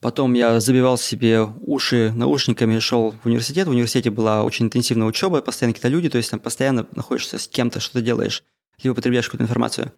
потом 0.00 0.34
я 0.34 0.60
забивал 0.60 0.96
себе 0.96 1.42
уши 1.42 2.12
наушниками 2.14 2.78
шел 2.78 3.12
в 3.22 3.26
университет. 3.26 3.66
В 3.66 3.70
университете 3.70 4.10
была 4.10 4.44
очень 4.44 4.66
интенсивная 4.66 5.06
учеба, 5.06 5.42
постоянно 5.42 5.74
какие-то 5.74 5.88
люди, 5.88 6.08
то 6.08 6.18
есть 6.18 6.30
там 6.30 6.40
постоянно 6.40 6.86
находишься 6.92 7.38
с 7.38 7.48
кем-то, 7.48 7.80
что 7.80 7.94
ты 7.94 8.02
делаешь, 8.02 8.44
либо 8.82 8.94
потребляешь 8.94 9.26
какую-то 9.26 9.44
информацию. 9.44 9.92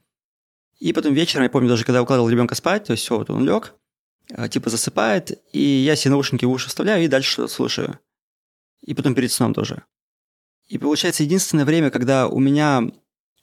И 0.80 0.92
потом 0.92 1.14
вечером, 1.14 1.44
я 1.44 1.50
помню, 1.50 1.68
даже 1.68 1.84
когда 1.84 2.02
укладывал 2.02 2.28
ребенка 2.28 2.54
спать, 2.54 2.84
то 2.84 2.92
есть 2.92 3.04
все, 3.04 3.18
вот 3.18 3.30
он 3.30 3.44
лег, 3.44 3.74
Э, 4.30 4.48
типа 4.48 4.70
засыпает, 4.70 5.42
и 5.52 5.60
я 5.60 5.96
себе 5.96 6.12
наушники 6.12 6.44
в 6.44 6.50
уши 6.50 6.68
вставляю 6.68 7.04
и 7.04 7.08
дальше 7.08 7.46
слушаю. 7.48 7.98
И 8.82 8.94
потом 8.94 9.14
перед 9.14 9.32
сном 9.32 9.54
тоже. 9.54 9.84
И 10.66 10.78
получается, 10.78 11.22
единственное 11.22 11.64
время, 11.64 11.90
когда 11.90 12.28
у 12.28 12.38
меня 12.40 12.90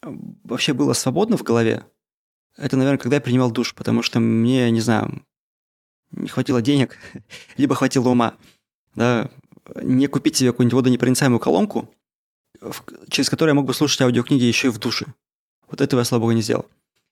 вообще 0.02 0.74
было 0.74 0.94
свободно 0.94 1.38
в 1.38 1.44
голове, 1.44 1.86
это, 2.58 2.78
наверное, 2.78 2.98
когда 2.98 3.18
я 3.18 3.22
принимал 3.22 3.52
душ, 3.52 3.74
потому 3.76 4.02
что 4.02 4.20
мне, 4.20 4.70
не 4.72 4.82
знаю, 4.82 5.24
не 6.12 6.28
хватило 6.28 6.62
денег, 6.62 6.98
либо 7.58 7.76
хватило 7.76 8.10
ума, 8.10 8.36
да, 8.96 9.30
не 9.82 10.08
купить 10.08 10.38
себе 10.38 10.52
какую-нибудь 10.52 10.76
водонепроницаемую 10.76 11.40
колонку, 11.40 11.94
через 13.10 13.30
которую 13.30 13.52
я 13.52 13.56
мог 13.56 13.66
бы 13.66 13.74
слушать 13.74 14.02
аудиокниги 14.02 14.44
еще 14.44 14.68
и 14.68 14.72
в 14.72 14.80
душе. 14.80 15.06
Вот 15.70 15.82
этого 15.82 16.02
я, 16.02 16.06
слава 16.06 16.22
богу, 16.22 16.34
не 16.34 16.42
сделал. 16.42 16.66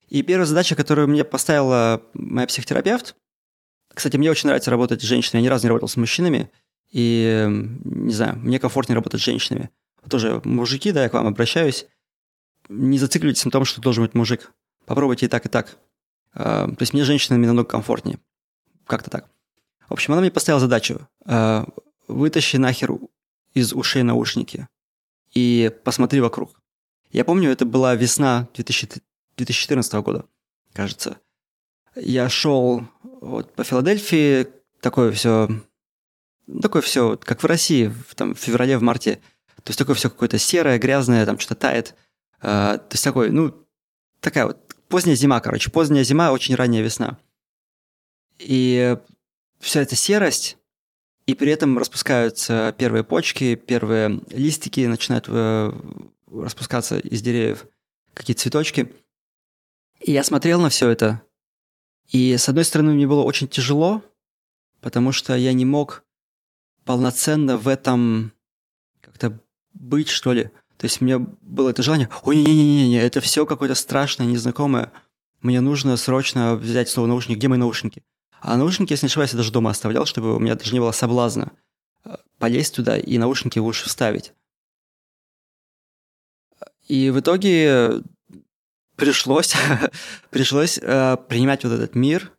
И 0.09 0.23
первая 0.23 0.45
задача, 0.45 0.75
которую 0.75 1.07
мне 1.07 1.23
поставила 1.23 2.01
моя 2.13 2.47
психотерапевт, 2.47 3.15
кстати, 3.93 4.17
мне 4.17 4.29
очень 4.31 4.47
нравится 4.47 4.71
работать 4.71 5.01
с 5.01 5.05
женщинами. 5.05 5.41
Я 5.41 5.45
ни 5.45 5.49
разу 5.49 5.65
не 5.65 5.69
работал 5.69 5.87
с 5.87 5.97
мужчинами. 5.97 6.51
И, 6.91 7.45
не 7.83 8.13
знаю, 8.13 8.37
мне 8.39 8.59
комфортнее 8.59 8.95
работать 8.95 9.21
с 9.21 9.23
женщинами. 9.23 9.69
Тоже 10.07 10.41
мужики, 10.43 10.91
да, 10.91 11.03
я 11.03 11.09
к 11.09 11.13
вам 11.13 11.27
обращаюсь. 11.27 11.87
Не 12.67 12.99
зацикливайтесь 12.99 13.45
на 13.45 13.51
том, 13.51 13.65
что 13.65 13.81
должен 13.81 14.03
быть 14.03 14.13
мужик. 14.13 14.51
Попробуйте 14.85 15.25
и 15.25 15.29
так, 15.29 15.45
и 15.45 15.49
так. 15.49 15.77
А, 16.33 16.67
то 16.67 16.81
есть 16.81 16.93
мне 16.93 17.03
с 17.03 17.07
женщинами 17.07 17.45
намного 17.45 17.69
комфортнее. 17.69 18.19
Как-то 18.85 19.09
так. 19.09 19.29
В 19.87 19.93
общем, 19.93 20.13
она 20.13 20.21
мне 20.21 20.31
поставила 20.31 20.59
задачу. 20.59 21.07
А, 21.25 21.67
вытащи 22.07 22.57
нахер 22.57 22.93
из 23.53 23.73
ушей 23.73 24.03
наушники 24.03 24.67
и 25.33 25.71
посмотри 25.83 26.21
вокруг. 26.21 26.61
Я 27.11 27.25
помню, 27.25 27.49
это 27.49 27.65
была 27.65 27.95
весна 27.95 28.47
2000, 28.53 29.01
2014 29.37 29.93
года, 29.95 30.25
кажется. 30.73 31.17
Я 31.95 32.29
шел 32.29 32.83
вот 33.03 33.53
по 33.53 33.63
Филадельфии, 33.63 34.47
такое 34.79 35.11
все, 35.11 35.49
такое 36.61 36.81
все, 36.81 37.17
как 37.17 37.41
в 37.41 37.45
России, 37.45 37.87
в, 38.07 38.15
там, 38.15 38.35
в 38.35 38.39
феврале, 38.39 38.77
в 38.77 38.83
марте. 38.83 39.19
То 39.63 39.69
есть 39.69 39.79
такое 39.79 39.95
все 39.95 40.09
какое-то 40.09 40.37
серое, 40.37 40.79
грязное, 40.79 41.25
там 41.25 41.39
что-то 41.39 41.61
тает. 41.61 41.95
А, 42.41 42.77
то 42.77 42.93
есть 42.93 43.03
такой, 43.03 43.29
ну, 43.29 43.53
такая 44.19 44.47
вот 44.47 44.75
поздняя 44.87 45.15
зима, 45.15 45.39
короче, 45.39 45.71
поздняя 45.71 46.03
зима, 46.03 46.31
очень 46.31 46.55
ранняя 46.55 46.83
весна. 46.83 47.17
И 48.39 48.97
вся 49.59 49.81
эта 49.81 49.95
серость, 49.95 50.57
и 51.25 51.35
при 51.35 51.51
этом 51.51 51.77
распускаются 51.77 52.73
первые 52.77 53.03
почки, 53.03 53.55
первые 53.55 54.21
листики 54.29 54.85
начинают 54.87 55.25
э, 55.27 55.71
распускаться 56.31 56.97
из 56.97 57.21
деревьев, 57.21 57.67
какие-то 58.13 58.41
цветочки. 58.41 58.93
И 59.99 60.11
я 60.11 60.23
смотрел 60.23 60.61
на 60.61 60.69
все 60.69 60.89
это, 60.89 61.21
и, 62.09 62.35
с 62.37 62.49
одной 62.49 62.65
стороны, 62.65 62.93
мне 62.93 63.07
было 63.07 63.21
очень 63.21 63.47
тяжело, 63.47 64.03
потому 64.81 65.11
что 65.11 65.35
я 65.35 65.53
не 65.53 65.65
мог 65.65 66.03
полноценно 66.83 67.57
в 67.57 67.67
этом 67.67 68.33
как-то 69.01 69.39
быть, 69.79 70.09
что 70.09 70.33
ли. 70.33 70.51
То 70.77 70.85
есть 70.85 71.01
меня 71.01 71.19
было 71.19 71.69
это 71.69 71.83
желание, 71.83 72.09
ой, 72.23 72.37
не-не-не, 72.37 73.01
это 73.01 73.19
все 73.19 73.45
какое-то 73.45 73.75
страшное, 73.75 74.27
незнакомое. 74.27 74.91
Мне 75.41 75.61
нужно 75.61 75.97
срочно 75.97 76.55
взять 76.55 76.89
снова 76.89 77.07
наушники. 77.07 77.37
Где 77.37 77.47
мои 77.47 77.57
наушники? 77.57 78.03
А 78.41 78.55
наушники, 78.55 78.93
если 78.93 79.05
не 79.05 79.09
ошибаюсь, 79.09 79.31
я 79.31 79.37
даже 79.37 79.51
дома 79.51 79.71
оставлял, 79.71 80.05
чтобы 80.05 80.35
у 80.35 80.39
меня 80.39 80.55
даже 80.55 80.73
не 80.73 80.79
было 80.79 80.91
соблазна 80.91 81.51
э, 82.05 82.15
полезть 82.37 82.75
туда 82.75 82.97
и 82.97 83.17
наушники 83.17 83.59
уши 83.59 83.87
вставить. 83.87 84.33
И 86.87 87.09
в 87.09 87.19
итоге 87.19 88.01
пришлось, 88.95 89.53
пришлось 90.29 90.77
э, 90.81 91.17
принимать 91.27 91.63
вот 91.63 91.73
этот 91.73 91.95
мир, 91.95 92.31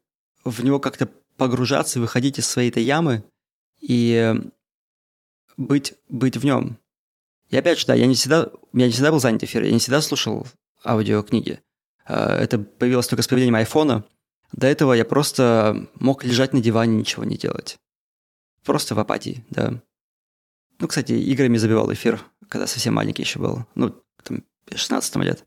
в 0.44 0.64
него 0.64 0.78
как-то 0.78 1.08
погружаться, 1.36 2.00
выходить 2.00 2.38
из 2.38 2.46
своей 2.46 2.70
этой 2.70 2.82
ямы 2.82 3.24
и 3.80 4.34
быть, 5.56 5.94
быть 6.08 6.36
в 6.36 6.44
нем. 6.44 6.78
И 7.50 7.56
опять 7.56 7.78
же, 7.80 7.86
да, 7.86 7.94
я 7.94 8.06
не 8.06 8.14
всегда, 8.14 8.48
я 8.72 8.86
не 8.86 8.92
всегда 8.92 9.10
был 9.10 9.20
занят 9.20 9.42
эфиром, 9.42 9.66
я 9.66 9.72
не 9.72 9.80
всегда 9.80 10.00
слушал 10.00 10.46
аудиокниги. 10.84 11.60
Э, 12.06 12.36
это 12.36 12.58
появилось 12.58 13.08
только 13.08 13.22
с 13.22 13.28
появлением 13.28 13.56
айфона. 13.56 14.04
До 14.52 14.66
этого 14.66 14.92
я 14.92 15.04
просто 15.04 15.88
мог 15.94 16.24
лежать 16.24 16.52
на 16.52 16.60
диване, 16.60 16.96
ничего 16.96 17.24
не 17.24 17.36
делать. 17.36 17.78
Просто 18.64 18.94
в 18.94 19.00
апатии, 19.00 19.44
да. 19.50 19.82
Ну, 20.78 20.88
кстати, 20.88 21.12
играми 21.12 21.56
забивал 21.56 21.92
эфир, 21.92 22.20
когда 22.48 22.66
совсем 22.66 22.94
маленький 22.94 23.22
еще 23.22 23.38
был. 23.38 23.66
Ну, 23.74 23.94
там, 24.22 24.44
16 24.72 25.16
лет. 25.16 25.44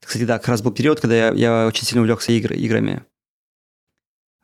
Кстати, 0.00 0.24
да, 0.24 0.38
как 0.38 0.48
раз 0.48 0.62
был 0.62 0.72
период, 0.72 1.00
когда 1.00 1.16
я, 1.16 1.32
я 1.32 1.66
очень 1.66 1.84
сильно 1.84 2.00
увлекся 2.00 2.32
игр, 2.32 2.52
играми. 2.52 3.04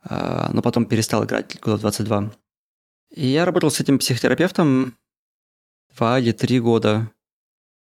а, 0.02 0.50
но 0.52 0.60
потом 0.60 0.86
перестал 0.86 1.24
играть 1.24 1.58
года 1.60 1.78
22. 1.78 2.32
И 3.14 3.26
я 3.26 3.44
работал 3.44 3.70
с 3.70 3.80
этим 3.80 3.98
психотерапевтом 3.98 4.96
два 5.96 6.18
или 6.18 6.32
три 6.32 6.60
года, 6.60 7.10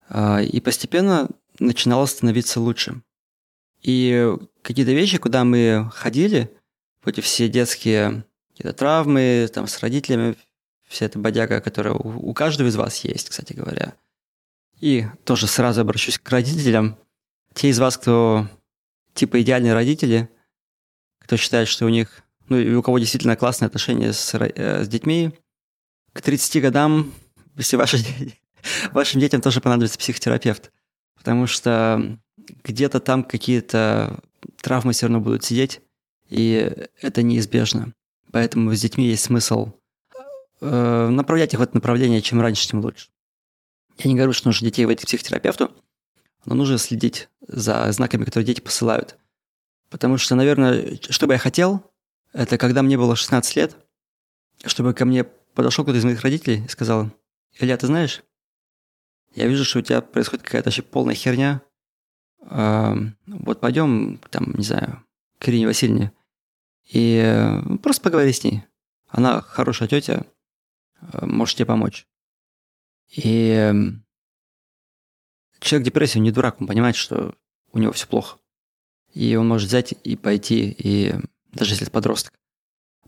а, 0.10 0.42
и 0.42 0.60
постепенно 0.60 1.30
начинало 1.60 2.06
становиться 2.06 2.60
лучше. 2.60 3.02
И 3.82 4.34
какие-то 4.62 4.94
вещи, 4.94 5.18
куда 5.18 5.44
мы 5.44 5.90
ходили, 5.94 6.52
вот 7.04 7.14
эти 7.14 7.22
все 7.22 7.48
детские 7.48 8.26
какие-то 8.52 8.74
травмы, 8.74 9.50
там, 9.54 9.68
с 9.68 9.80
родителями, 9.80 10.36
вся 10.88 11.06
эта 11.06 11.20
бодяга, 11.20 11.62
которая 11.62 11.94
у, 11.94 12.30
у 12.30 12.34
каждого 12.34 12.68
из 12.68 12.76
вас 12.76 13.04
есть, 13.04 13.30
кстати 13.30 13.54
говоря. 13.54 13.94
И 14.80 15.06
тоже 15.26 15.48
сразу 15.48 15.82
обращусь 15.82 16.18
к 16.18 16.30
родителям. 16.30 16.98
Те 17.54 17.70
из 17.70 17.80
вас, 17.80 17.98
кто 17.98 18.48
типа 19.14 19.42
идеальные 19.42 19.74
родители, 19.74 20.30
кто 21.20 21.38
считает, 21.38 21.68
что 21.68 21.86
у 21.86 21.90
них, 21.90 22.24
ну 22.50 22.58
и 22.58 22.74
у 22.74 22.82
кого 22.82 23.00
действительно 23.00 23.36
классные 23.36 23.68
отношения 23.68 24.14
с, 24.14 24.34
э, 24.34 24.84
с 24.84 24.88
детьми, 24.88 25.32
к 26.14 26.22
30 26.22 26.62
годам, 26.62 27.14
если 27.58 27.76
ваши, 27.76 27.98
вашим 28.92 29.20
детям 29.20 29.42
тоже 29.42 29.62
понадобится 29.62 29.98
психотерапевт. 29.98 30.72
Потому 31.16 31.48
что 31.48 32.18
где-то 32.64 33.00
там 33.00 33.24
какие-то 33.24 34.20
травмы 34.62 34.94
все 34.94 35.08
равно 35.08 35.20
будут 35.20 35.44
сидеть, 35.44 35.82
и 36.30 36.74
это 37.02 37.24
неизбежно. 37.24 37.94
Поэтому 38.32 38.74
с 38.74 38.82
детьми 38.82 39.08
есть 39.08 39.24
смысл 39.24 39.74
э, 40.62 41.08
направлять 41.10 41.54
их 41.54 41.60
в 41.60 41.64
это 41.64 41.76
направление, 41.76 42.22
чем 42.22 42.42
раньше, 42.42 42.68
тем 42.68 42.82
лучше. 42.82 43.08
Я 43.98 44.10
не 44.10 44.16
говорю, 44.16 44.34
что 44.34 44.48
нужно 44.48 44.66
детей 44.66 44.86
водить 44.86 45.04
к 45.04 45.08
психотерапевту, 45.08 45.72
но 46.46 46.56
нужно 46.56 46.78
следить 46.78 47.30
за 47.48 47.92
знаками, 47.92 48.26
которые 48.26 48.46
дети 48.46 48.62
посылают. 48.62 49.18
Потому 49.90 50.18
что, 50.18 50.36
наверное, 50.36 51.00
что 51.10 51.28
бы 51.28 51.34
я 51.34 51.40
хотел, 51.40 51.90
это 52.34 52.58
когда 52.58 52.84
мне 52.84 52.98
было 52.98 53.16
16 53.16 53.56
лет, 53.56 53.76
чтобы 54.66 54.94
ко 54.94 55.06
мне 55.06 55.24
подошел 55.24 55.84
кто-то 55.84 55.98
из 55.98 56.06
моих 56.06 56.22
родителей 56.22 56.66
и 56.66 56.68
сказал, 56.68 57.10
Илья, 57.60 57.78
ты 57.78 57.88
знаешь, 57.88 58.24
я 59.34 59.48
вижу, 59.48 59.66
что 59.66 59.80
у 59.80 59.82
тебя 59.82 60.02
происходит 60.02 60.44
какая-то 60.44 60.68
вообще 60.68 60.82
полная 60.84 61.16
херня. 61.16 61.62
Э, 62.42 62.96
вот 63.26 63.60
пойдем, 63.60 64.20
там, 64.30 64.54
не 64.54 64.64
знаю, 64.64 65.04
к 65.40 65.50
Ирине 65.50 65.68
Васильевне 65.68 66.12
и 66.92 67.22
э, 67.24 67.78
просто 67.78 68.02
поговори 68.02 68.32
с 68.32 68.44
ней. 68.44 68.64
Она 69.08 69.42
хорошая 69.42 69.88
тетя, 69.88 70.26
э, 71.02 71.26
может 71.26 71.58
тебе 71.58 71.66
помочь. 71.66 72.08
И 73.10 73.50
эм, 73.50 74.06
человек 75.60 75.86
депрессии 75.86 76.20
не 76.20 76.32
дурак, 76.32 76.60
он 76.60 76.68
понимает, 76.68 76.96
что 76.96 77.36
у 77.72 77.80
него 77.80 77.94
все 77.94 78.08
плохо. 78.08 78.38
И 79.14 79.36
он 79.36 79.48
может 79.48 79.68
взять 79.68 79.94
и 80.04 80.16
пойти, 80.16 80.76
и 80.78 81.16
даже 81.52 81.72
если 81.72 81.84
это 81.84 81.92
подросток. 81.92 82.34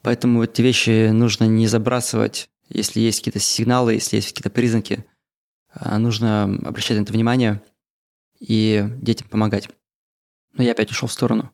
Поэтому 0.01 0.43
эти 0.43 0.61
вещи 0.61 1.09
нужно 1.09 1.45
не 1.45 1.67
забрасывать, 1.67 2.49
если 2.69 2.99
есть 2.99 3.19
какие-то 3.19 3.39
сигналы, 3.39 3.93
если 3.93 4.17
есть 4.17 4.29
какие-то 4.29 4.49
признаки. 4.49 5.05
А 5.71 5.97
нужно 5.99 6.43
обращать 6.43 6.97
на 6.97 7.03
это 7.03 7.13
внимание 7.13 7.63
и 8.39 8.85
детям 9.01 9.27
помогать. 9.27 9.69
Но 10.53 10.63
я 10.63 10.71
опять 10.71 10.91
ушел 10.91 11.07
в 11.07 11.13
сторону. 11.13 11.51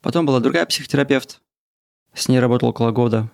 Потом 0.00 0.26
была 0.26 0.40
другая 0.40 0.66
психотерапевт. 0.66 1.40
С 2.14 2.28
ней 2.28 2.38
работал 2.38 2.68
около 2.68 2.90
года. 2.90 3.30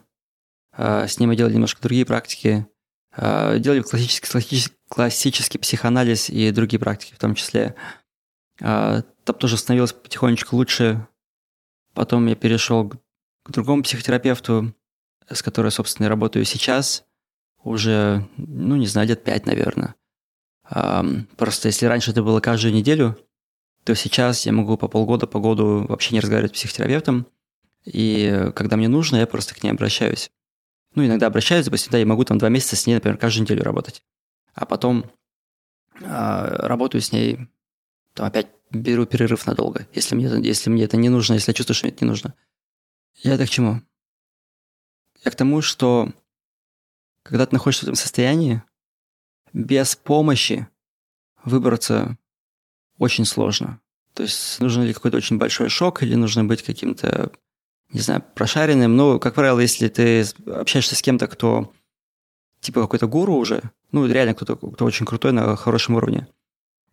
А, 0.73 1.07
с 1.07 1.19
ней 1.19 1.27
мы 1.27 1.37
делали 1.37 1.55
немножко 1.55 1.83
другие 1.83 2.07
практики. 2.07 2.67
А, 3.13 3.59
делали 3.59 3.83
классический, 3.83 4.31
классический, 4.31 4.77
классический 4.89 5.59
психоанализ 5.59 6.31
и 6.31 6.51
другие 6.51 6.81
практики 6.81 7.15
в 7.15 7.19
том 7.19 7.35
числе. 7.35 7.75
Там 8.59 9.05
тоже 9.39 9.57
становилось 9.57 9.93
потихонечку 9.93 10.57
лучше. 10.57 11.07
Потом 11.95 12.27
я 12.27 12.37
перешел 12.37 12.89
к 12.89 12.97
другому 13.47 13.83
психотерапевту, 13.83 14.75
с 15.29 15.43
которой, 15.43 15.71
собственно, 15.71 16.09
работаю 16.09 16.45
сейчас. 16.45 17.05
Уже, 17.63 18.29
ну, 18.37 18.77
не 18.77 18.87
знаю, 18.87 19.09
лет 19.09 19.25
пять, 19.25 19.47
наверное. 19.47 19.95
Просто 21.37 21.69
если 21.69 21.87
раньше 21.87 22.11
это 22.11 22.23
было 22.23 22.41
каждую 22.41 22.75
неделю, 22.75 23.19
то 23.85 23.95
сейчас 23.95 24.47
я 24.47 24.53
могу 24.53 24.77
по 24.77 24.89
полгода, 24.89 25.27
по 25.27 25.41
году 25.41 25.87
вообще 25.87 26.15
не 26.15 26.21
разговаривать 26.21 26.53
с 26.53 26.59
психотерапевтом. 26.59 27.27
И 27.85 28.51
когда 28.55 28.77
мне 28.77 28.89
нужно, 28.89 29.17
я 29.17 29.27
просто 29.27 29.55
к 29.55 29.63
ней 29.63 29.71
обращаюсь. 29.71 30.31
Ну, 30.95 31.05
иногда 31.05 31.27
обращаюсь, 31.27 31.65
допустим, 31.65 31.91
да, 31.93 31.99
я 31.99 32.07
могу 32.07 32.25
там 32.25 32.39
два 32.39 32.49
месяца 32.49 32.77
с 32.77 32.87
ней, 32.87 32.95
например, 32.95 33.19
каждую 33.19 33.45
неделю 33.45 33.65
работать. 33.65 34.03
А 34.55 34.67
потом 34.67 35.11
э, 36.01 36.05
работаю 36.05 37.01
с 37.01 37.13
ней, 37.13 37.49
там 38.15 38.27
опять 38.27 38.49
беру 38.71 39.07
перерыв 39.07 39.47
надолго, 39.47 39.87
если 39.95 40.15
мне, 40.15 40.29
если 40.47 40.71
мне 40.71 40.85
это 40.85 40.97
не 40.97 41.09
нужно, 41.09 41.35
если 41.35 41.51
я 41.51 41.55
чувствую, 41.55 41.75
что 41.75 41.87
мне 41.87 41.95
это 41.95 42.05
не 42.05 42.11
нужно. 42.11 42.35
Я 43.17 43.35
это 43.35 43.47
к 43.47 43.51
чему? 43.51 43.83
Я 45.25 45.31
к 45.31 45.37
тому, 45.37 45.63
что 45.63 46.13
когда 47.23 47.47
ты 47.47 47.55
находишься 47.55 47.85
в 47.85 47.89
этом 47.89 47.95
состоянии, 47.95 48.63
без 49.53 49.95
помощи 49.97 50.67
выбраться 51.45 52.17
очень 52.99 53.25
сложно. 53.25 53.81
То 54.15 54.23
есть 54.23 54.61
нужен 54.61 54.83
ли 54.83 54.93
какой-то 54.93 55.17
очень 55.17 55.39
большой 55.39 55.69
шок, 55.69 56.03
или 56.03 56.15
нужно 56.15 56.45
быть 56.45 56.63
каким-то, 56.63 57.33
не 57.91 58.01
знаю, 58.01 58.23
прошаренным. 58.35 58.97
Но, 58.97 59.19
как 59.19 59.35
правило, 59.35 59.61
если 59.61 59.89
ты 59.89 60.25
общаешься 60.47 60.95
с 60.95 61.03
кем-то, 61.03 61.29
кто 61.29 61.73
типа 62.61 62.83
какой-то 62.83 63.07
гуру 63.07 63.35
уже, 63.35 63.63
ну, 63.91 64.07
реально 64.07 64.35
кто-то 64.35 64.57
кто 64.57 64.85
очень 64.85 65.07
крутой 65.07 65.33
на 65.33 65.57
хорошем 65.57 65.97
уровне, 65.97 66.29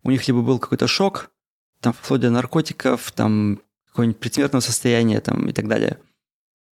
у 0.02 0.10
них 0.10 0.26
либо 0.26 0.42
был 0.42 0.58
какой-то 0.58 0.86
шок, 0.86 1.30
там, 1.80 1.92
вплоть 1.92 2.20
до 2.20 2.30
наркотиков, 2.30 3.12
там, 3.12 3.60
какое-нибудь 3.88 4.20
предсмертное 4.20 4.60
состояние, 4.60 5.20
там, 5.20 5.48
и 5.48 5.52
так 5.52 5.68
далее. 5.68 5.98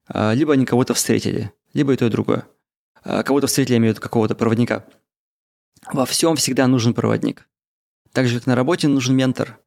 А, 0.08 0.32
либо 0.32 0.54
они 0.54 0.64
кого-то 0.64 0.94
встретили, 0.94 1.52
либо 1.74 1.92
и 1.92 1.96
то, 1.96 2.06
и 2.06 2.10
другое. 2.10 2.46
А, 3.04 3.22
кого-то 3.22 3.46
встретили, 3.46 3.74
я 3.74 3.78
имею 3.78 3.92
в 3.92 3.96
виду 3.96 4.02
какого-то 4.02 4.34
проводника. 4.34 4.84
Во 5.92 6.06
всем 6.06 6.36
всегда 6.36 6.66
нужен 6.66 6.94
проводник. 6.94 7.48
Так 8.12 8.26
же, 8.26 8.38
как 8.38 8.46
на 8.46 8.54
работе 8.54 8.88
нужен 8.88 9.14
ментор, 9.14 9.58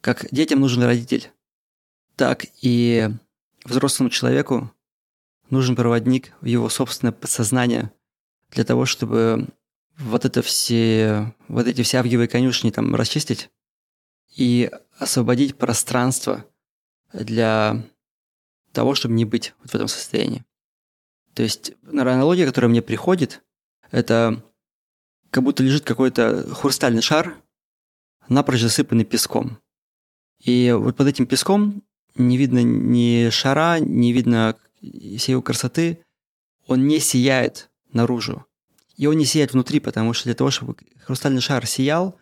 как 0.00 0.26
детям 0.30 0.60
нужен 0.60 0.82
родитель, 0.82 1.30
так 2.16 2.44
и 2.60 3.10
взрослому 3.64 4.10
человеку 4.10 4.70
нужен 5.50 5.76
проводник 5.76 6.32
в 6.40 6.46
его 6.46 6.68
собственное 6.68 7.12
подсознание 7.12 7.90
для 8.50 8.64
того, 8.64 8.84
чтобы 8.84 9.48
вот 9.98 10.24
это 10.24 10.42
все, 10.42 11.34
вот 11.48 11.66
эти 11.66 11.82
все 11.82 11.98
авгиевые 11.98 12.28
конюшни 12.28 12.70
там 12.70 12.94
расчистить 12.94 13.50
и 14.36 14.70
освободить 14.98 15.56
пространство 15.56 16.44
для 17.12 17.84
того, 18.74 18.94
чтобы 18.94 19.14
не 19.14 19.24
быть 19.24 19.54
вот 19.60 19.70
в 19.70 19.74
этом 19.74 19.88
состоянии. 19.88 20.44
То 21.34 21.42
есть 21.42 21.72
аналогия, 21.86 22.46
которая 22.46 22.68
мне 22.68 22.82
приходит, 22.82 23.42
это 23.90 24.42
как 25.30 25.42
будто 25.42 25.62
лежит 25.62 25.84
какой-то 25.84 26.54
хрустальный 26.54 27.02
шар, 27.02 27.36
напрочь 28.28 28.60
засыпанный 28.60 29.04
песком. 29.04 29.58
И 30.38 30.72
вот 30.76 30.96
под 30.96 31.08
этим 31.08 31.26
песком 31.26 31.82
не 32.14 32.36
видно 32.36 32.62
ни 32.62 33.30
шара, 33.30 33.78
не 33.80 34.12
видно 34.12 34.56
всей 34.80 35.32
его 35.32 35.42
красоты. 35.42 36.04
Он 36.66 36.86
не 36.86 37.00
сияет 37.00 37.70
наружу. 37.92 38.46
И 38.96 39.06
он 39.06 39.16
не 39.16 39.24
сияет 39.24 39.52
внутри, 39.52 39.80
потому 39.80 40.12
что 40.12 40.24
для 40.24 40.34
того, 40.34 40.50
чтобы 40.50 40.76
хрустальный 41.00 41.40
шар 41.40 41.66
сиял, 41.66 42.16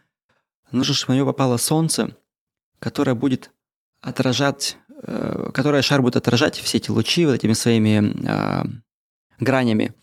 нужно, 0.70 0.94
чтобы 0.94 1.12
на 1.12 1.16
него 1.18 1.26
попало 1.32 1.58
солнце, 1.58 2.16
которое 2.78 3.14
будет 3.14 3.50
отражать, 4.00 4.78
э, 5.02 5.50
которое 5.52 5.82
шар 5.82 6.02
будет 6.02 6.16
отражать 6.16 6.58
все 6.58 6.78
эти 6.78 6.90
лучи 6.90 7.26
вот 7.26 7.34
этими 7.34 7.52
своими 7.52 8.12
э, 8.26 8.64
гранями. 9.38 9.94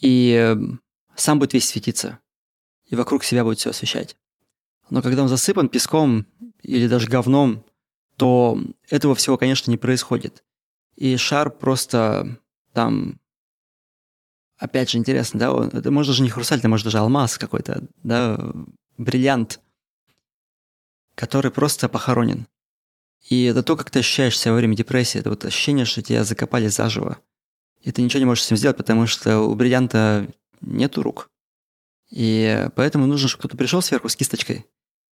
И 0.00 0.32
э, 0.32 0.56
сам 1.16 1.38
будет 1.38 1.52
весь 1.54 1.68
светиться 1.68 2.18
и 2.86 2.96
вокруг 2.96 3.24
себя 3.24 3.44
будет 3.44 3.58
все 3.58 3.70
освещать. 3.70 4.16
Но 4.90 5.02
когда 5.02 5.22
он 5.22 5.28
засыпан 5.28 5.68
песком 5.68 6.26
или 6.62 6.86
даже 6.86 7.08
говном, 7.08 7.64
то 8.16 8.58
этого 8.88 9.14
всего, 9.14 9.36
конечно, 9.36 9.70
не 9.70 9.76
происходит. 9.76 10.44
И 10.96 11.16
шар 11.16 11.50
просто 11.50 12.38
там... 12.72 13.18
Опять 14.56 14.90
же, 14.90 14.98
интересно, 14.98 15.40
да, 15.40 15.78
это 15.78 15.90
может 15.90 16.10
даже 16.10 16.22
не 16.22 16.30
хрусталь, 16.30 16.60
это 16.60 16.68
может 16.68 16.84
даже 16.84 16.98
алмаз 16.98 17.38
какой-то, 17.38 17.82
да, 18.04 18.38
бриллиант, 18.96 19.60
который 21.16 21.50
просто 21.50 21.88
похоронен. 21.88 22.46
И 23.28 23.44
это 23.44 23.62
то, 23.62 23.76
как 23.76 23.90
ты 23.90 24.00
ощущаешь 24.00 24.38
себя 24.38 24.52
во 24.52 24.58
время 24.58 24.76
депрессии, 24.76 25.18
это 25.18 25.30
вот 25.30 25.44
ощущение, 25.44 25.86
что 25.86 26.02
тебя 26.02 26.24
закопали 26.24 26.68
заживо. 26.68 27.18
И 27.80 27.90
ты 27.90 28.02
ничего 28.02 28.20
не 28.20 28.26
можешь 28.26 28.44
с 28.44 28.46
этим 28.46 28.56
сделать, 28.56 28.76
потому 28.76 29.06
что 29.06 29.40
у 29.40 29.54
бриллианта 29.54 30.28
нету 30.60 31.02
рук. 31.02 31.30
И 32.10 32.68
поэтому 32.76 33.06
нужно, 33.06 33.28
чтобы 33.28 33.40
кто-то 33.40 33.56
пришел 33.56 33.82
сверху 33.82 34.08
с 34.08 34.16
кисточкой 34.16 34.66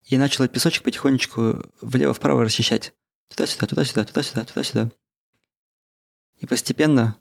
и 0.06 0.18
начал 0.18 0.44
этот 0.44 0.54
песочек 0.54 0.84
потихонечку 0.84 1.64
влево-вправо 1.82 2.44
расчищать. 2.44 2.94
Туда-сюда, 3.30 3.68
туда-сюда, 3.68 4.06
туда-сюда, 4.06 4.46
туда-сюда. 4.46 4.92
И 6.38 6.46
постепенно 6.46 7.18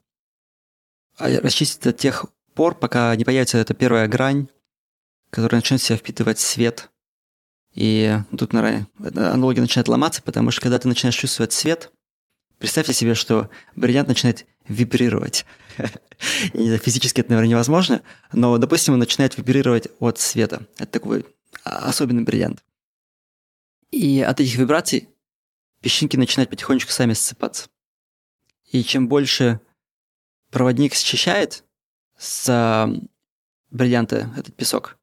а, 1.17 1.29
расчистить 1.41 1.83
до 1.83 1.93
тех 1.93 2.27
пор, 2.55 2.75
пока 2.75 3.15
не 3.17 3.25
появится 3.25 3.59
эта 3.59 3.73
первая 3.73 4.07
грань, 4.07 4.49
которая 5.31 5.61
начнет 5.61 5.81
себя 5.81 5.97
впитывать 5.97 6.39
свет. 6.39 6.91
И 7.75 8.19
тут, 8.37 8.53
наверное, 8.53 8.87
аналогия 8.99 9.61
начинает 9.61 9.89
ломаться, 9.89 10.23
потому 10.23 10.51
что 10.51 10.61
когда 10.63 10.79
ты 10.79 10.87
начинаешь 10.87 11.17
чувствовать 11.17 11.53
свет, 11.53 11.91
представьте 12.59 12.93
себе, 12.93 13.15
что 13.15 13.51
бриллиант 13.75 14.09
начинает 14.09 14.47
вибрировать. 14.69 15.45
Физически 16.53 17.21
это, 17.21 17.31
наверное, 17.31 17.51
невозможно, 17.51 18.03
но, 18.33 18.57
допустим, 18.59 18.95
он 18.95 19.01
начинает 19.01 19.37
вибрировать 19.37 19.89
от 19.99 20.19
света. 20.19 20.67
Это 20.79 20.93
такой 20.93 21.27
особенный 21.65 22.23
бриллиант. 22.23 22.63
И 23.91 24.21
от 24.21 24.41
этих 24.41 24.55
вибраций 24.57 25.09
песчинки 25.81 26.17
начинают 26.17 26.51
потихонечку 26.51 26.93
сами 26.93 27.13
ссыпаться. 27.13 27.69
И 28.71 28.83
чем 28.85 29.09
больше 29.09 29.61
проводник 30.51 30.95
счищает 30.95 31.65
с 32.17 32.89
бриллианта 33.71 34.33
этот 34.37 34.55
песок, 34.55 34.97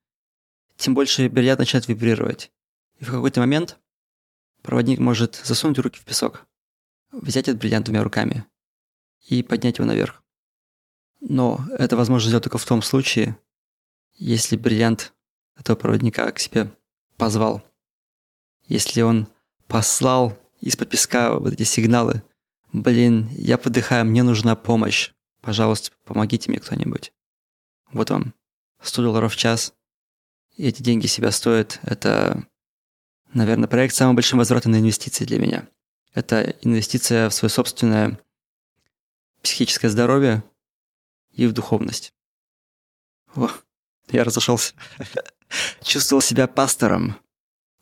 тем 0.78 0.94
больше 0.94 1.30
бриллиант 1.30 1.60
начинает 1.60 1.88
вибрировать. 1.88 2.50
И 3.02 3.04
в 3.04 3.12
какой-то 3.12 3.40
момент 3.40 3.80
проводник 4.62 5.00
может 5.00 5.42
засунуть 5.44 5.80
руки 5.80 6.00
в 6.00 6.06
песок, 6.06 6.46
взять 7.12 7.48
этот 7.48 7.60
бриллиант 7.60 7.88
двумя 7.88 8.04
руками 8.04 8.46
и 9.28 9.42
поднять 9.42 9.80
его 9.80 9.88
наверх. 9.88 10.24
Но 11.20 11.66
это 11.78 11.98
возможно 11.98 12.28
сделать 12.28 12.44
только 12.44 12.60
в 12.60 12.66
том 12.66 12.84
случае, 12.84 13.38
если 14.14 14.56
бриллиант 14.56 15.14
этого 15.58 15.76
проводника 15.76 16.32
к 16.32 16.40
себе 16.40 16.72
позвал. 17.18 17.64
Если 18.68 19.02
он 19.02 19.28
послал 19.68 20.38
из-под 20.60 20.90
песка 20.90 21.34
вот 21.40 21.54
эти 21.54 21.64
сигналы. 21.64 22.22
Блин, 22.72 23.30
я 23.32 23.58
подыхаю, 23.58 24.06
мне 24.06 24.22
нужна 24.22 24.56
помощь. 24.56 25.12
Пожалуйста, 25.42 25.92
помогите 26.06 26.52
мне 26.52 26.60
кто-нибудь. 26.60 27.14
Вот 27.92 28.12
вам 28.12 28.36
100 28.82 29.02
долларов 29.02 29.34
в 29.34 29.38
час. 29.38 29.74
И 30.56 30.68
эти 30.68 30.84
деньги 30.84 31.08
себя 31.08 31.32
стоят. 31.32 31.80
Это, 31.82 32.46
наверное, 33.34 33.68
проект 33.68 33.94
с 33.94 33.98
самым 33.98 34.16
большим 34.16 34.40
возвратом 34.40 34.72
на 34.72 34.80
инвестиции 34.80 35.26
для 35.26 35.40
меня. 35.40 35.68
Это 36.14 36.56
инвестиция 36.62 37.30
в 37.30 37.34
свое 37.34 37.50
собственное 37.50 38.20
психическое 39.42 39.90
здоровье 39.90 40.44
и 41.32 41.48
в 41.48 41.54
духовность. 41.54 42.14
О, 43.36 43.50
я 44.10 44.24
разошелся. 44.24 44.74
Чувствовал 45.84 46.22
себя 46.22 46.48
пастором. 46.48 47.16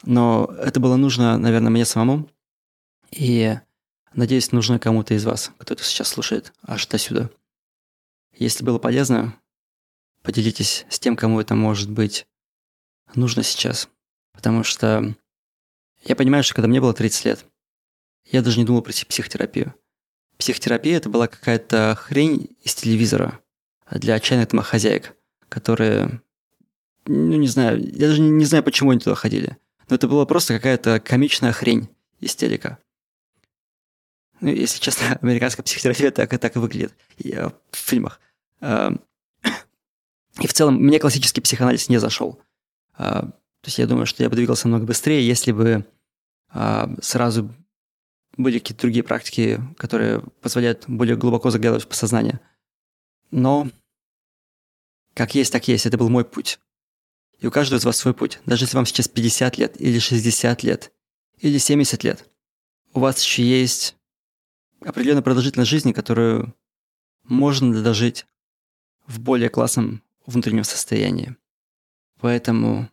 Но 0.04 0.46
это 0.60 0.80
было 0.80 0.96
нужно, 0.96 1.38
наверное, 1.38 1.72
мне 1.72 1.86
самому. 1.86 2.30
И 3.12 3.58
надеюсь, 4.14 4.52
нужно 4.52 4.80
кому-то 4.80 5.14
из 5.14 5.26
вас, 5.26 5.52
кто 5.58 5.74
это 5.74 5.84
сейчас 5.84 6.10
слушает, 6.10 6.54
аж 6.62 6.86
до 6.88 6.98
сюда. 6.98 7.30
Если 8.36 8.64
было 8.64 8.80
полезно, 8.80 9.36
поделитесь 10.22 10.86
с 10.90 11.00
тем, 11.00 11.16
кому 11.16 11.42
это 11.42 11.56
может 11.56 11.90
быть 11.90 12.28
нужно 13.16 13.44
сейчас. 13.44 13.90
Потому 14.32 14.64
что 14.64 15.16
я 16.04 16.16
понимаю, 16.16 16.44
что 16.44 16.56
когда 16.56 16.68
мне 16.68 16.82
было 16.82 16.94
30 16.94 17.26
лет, 17.26 17.46
я 18.26 18.42
даже 18.42 18.60
не 18.60 18.66
думал 18.66 18.82
про 18.82 18.92
психотерапию. 18.92 19.74
Психотерапия 20.38 20.98
это 20.98 21.10
была 21.10 21.28
какая-то 21.28 21.98
хрень 22.00 22.56
из 22.64 22.76
телевизора 22.76 23.40
для 23.92 24.14
отчаянных 24.14 24.50
домохозяек, 24.50 25.16
которые, 25.50 26.22
ну 27.06 27.36
не 27.36 27.48
знаю, 27.48 27.80
я 27.80 28.08
даже 28.08 28.22
не, 28.22 28.46
знаю, 28.46 28.64
почему 28.64 28.92
они 28.92 29.00
туда 29.00 29.16
ходили. 29.16 29.58
Но 29.90 29.96
это 29.96 30.08
была 30.08 30.26
просто 30.26 30.54
какая-то 30.54 31.00
комичная 31.00 31.52
хрень 31.52 31.90
из 32.20 32.36
телека. 32.36 32.78
Ну, 34.40 34.50
если 34.50 34.80
честно, 34.80 35.18
американская 35.22 35.64
психотерапия 35.64 36.12
так, 36.12 36.30
так 36.40 36.56
и 36.56 36.60
выглядит 36.60 36.94
и, 37.18 37.32
э, 37.32 37.50
в 37.72 37.76
фильмах. 37.76 38.22
Э, 38.62 38.92
и 40.40 40.48
в 40.48 40.54
целом 40.54 40.76
мне 40.76 41.00
классический 41.00 41.42
психоанализ 41.42 41.90
не 41.90 41.98
зашел. 41.98 42.40
То 43.62 43.67
есть 43.67 43.78
я 43.78 43.88
думаю, 43.88 44.06
что 44.06 44.24
я 44.24 44.30
бы 44.30 44.36
двигался 44.36 44.67
намного 44.67 44.88
быстрее, 44.88 45.26
если 45.26 45.52
бы 45.52 45.86
э, 46.54 46.95
сразу 47.02 47.54
были 48.38 48.60
какие-то 48.60 48.82
другие 48.82 49.04
практики, 49.04 49.60
которые 49.78 50.22
позволяют 50.41 50.86
более 50.88 51.17
глубоко 51.17 51.52
заглядывать 51.52 51.84
в 51.84 51.88
подсознание. 51.88 52.39
Но 53.32 53.69
как 55.13 55.36
есть, 55.36 55.52
так 55.52 55.67
есть. 55.67 55.86
Это 55.86 55.98
был 55.98 56.10
мой 56.10 56.24
путь. 56.24 56.60
И 57.39 57.48
у 57.48 57.52
каждого 57.52 57.80
из 57.80 57.86
вас 57.86 57.98
свой 57.98 58.13
путь. 58.13 58.39
Даже 58.45 58.63
если 58.63 58.78
вам 58.78 58.86
сейчас 58.86 59.08
50 59.08 59.58
лет, 59.58 59.80
или 59.80 60.00
60 60.00 60.63
лет, 60.63 60.93
или 61.39 61.58
70 61.58 62.04
лет, 62.04 62.30
у 62.93 63.00
вас 63.00 63.22
еще 63.22 63.43
есть 63.43 63.95
определенная 64.82 65.22
продолжительность 65.22 65.69
жизни, 65.69 65.91
которую 65.91 66.56
можно 67.24 67.84
дожить 67.84 68.26
в 69.08 69.19
более 69.19 69.50
классном 69.50 70.02
внутреннем 70.26 70.63
состоянии. 70.63 71.36
Поэтому 72.19 72.89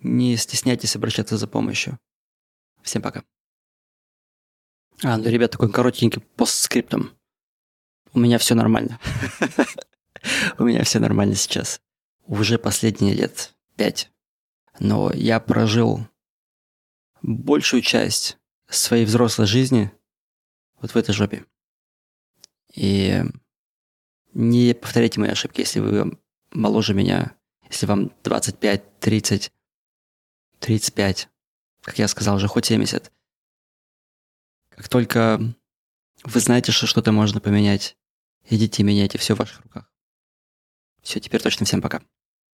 не 0.00 0.36
стесняйтесь 0.36 0.96
обращаться 0.96 1.36
за 1.36 1.46
помощью. 1.46 1.98
Всем 2.82 3.02
пока. 3.02 3.24
А, 5.02 5.16
ну, 5.16 5.28
ребят, 5.28 5.52
такой 5.52 5.70
коротенький 5.70 6.20
постскриптом. 6.20 7.10
У 8.12 8.18
меня 8.18 8.38
все 8.38 8.54
нормально. 8.54 8.98
У 10.58 10.64
меня 10.64 10.84
все 10.84 10.98
нормально 10.98 11.34
сейчас. 11.34 11.80
Уже 12.26 12.58
последние 12.58 13.14
лет 13.14 13.54
пять. 13.76 14.10
Но 14.78 15.10
я 15.12 15.40
прожил 15.40 16.06
большую 17.22 17.82
часть 17.82 18.38
своей 18.68 19.04
взрослой 19.04 19.46
жизни 19.46 19.90
вот 20.80 20.92
в 20.92 20.96
этой 20.96 21.12
жопе. 21.12 21.44
И 22.74 23.22
не 24.32 24.74
повторяйте 24.74 25.20
мои 25.20 25.30
ошибки, 25.30 25.60
если 25.60 25.80
вы 25.80 26.18
моложе 26.50 26.94
меня, 26.94 27.36
если 27.68 27.86
вам 27.86 28.12
25, 28.22 29.00
30, 29.00 29.52
35, 30.60 31.28
как 31.82 31.98
я 31.98 32.08
сказал, 32.08 32.36
уже 32.36 32.48
хоть 32.48 32.66
70. 32.66 33.12
Как 34.70 34.88
только 34.88 35.40
вы 36.22 36.40
знаете, 36.40 36.72
что 36.72 36.86
что-то 36.86 37.12
можно 37.12 37.40
поменять, 37.40 37.96
идите 38.48 38.82
меняйте 38.82 39.18
все 39.18 39.34
в 39.34 39.38
ваших 39.38 39.60
руках. 39.62 39.92
Все, 41.02 41.18
теперь 41.20 41.42
точно 41.42 41.66
всем 41.66 41.82
пока. 41.82 42.02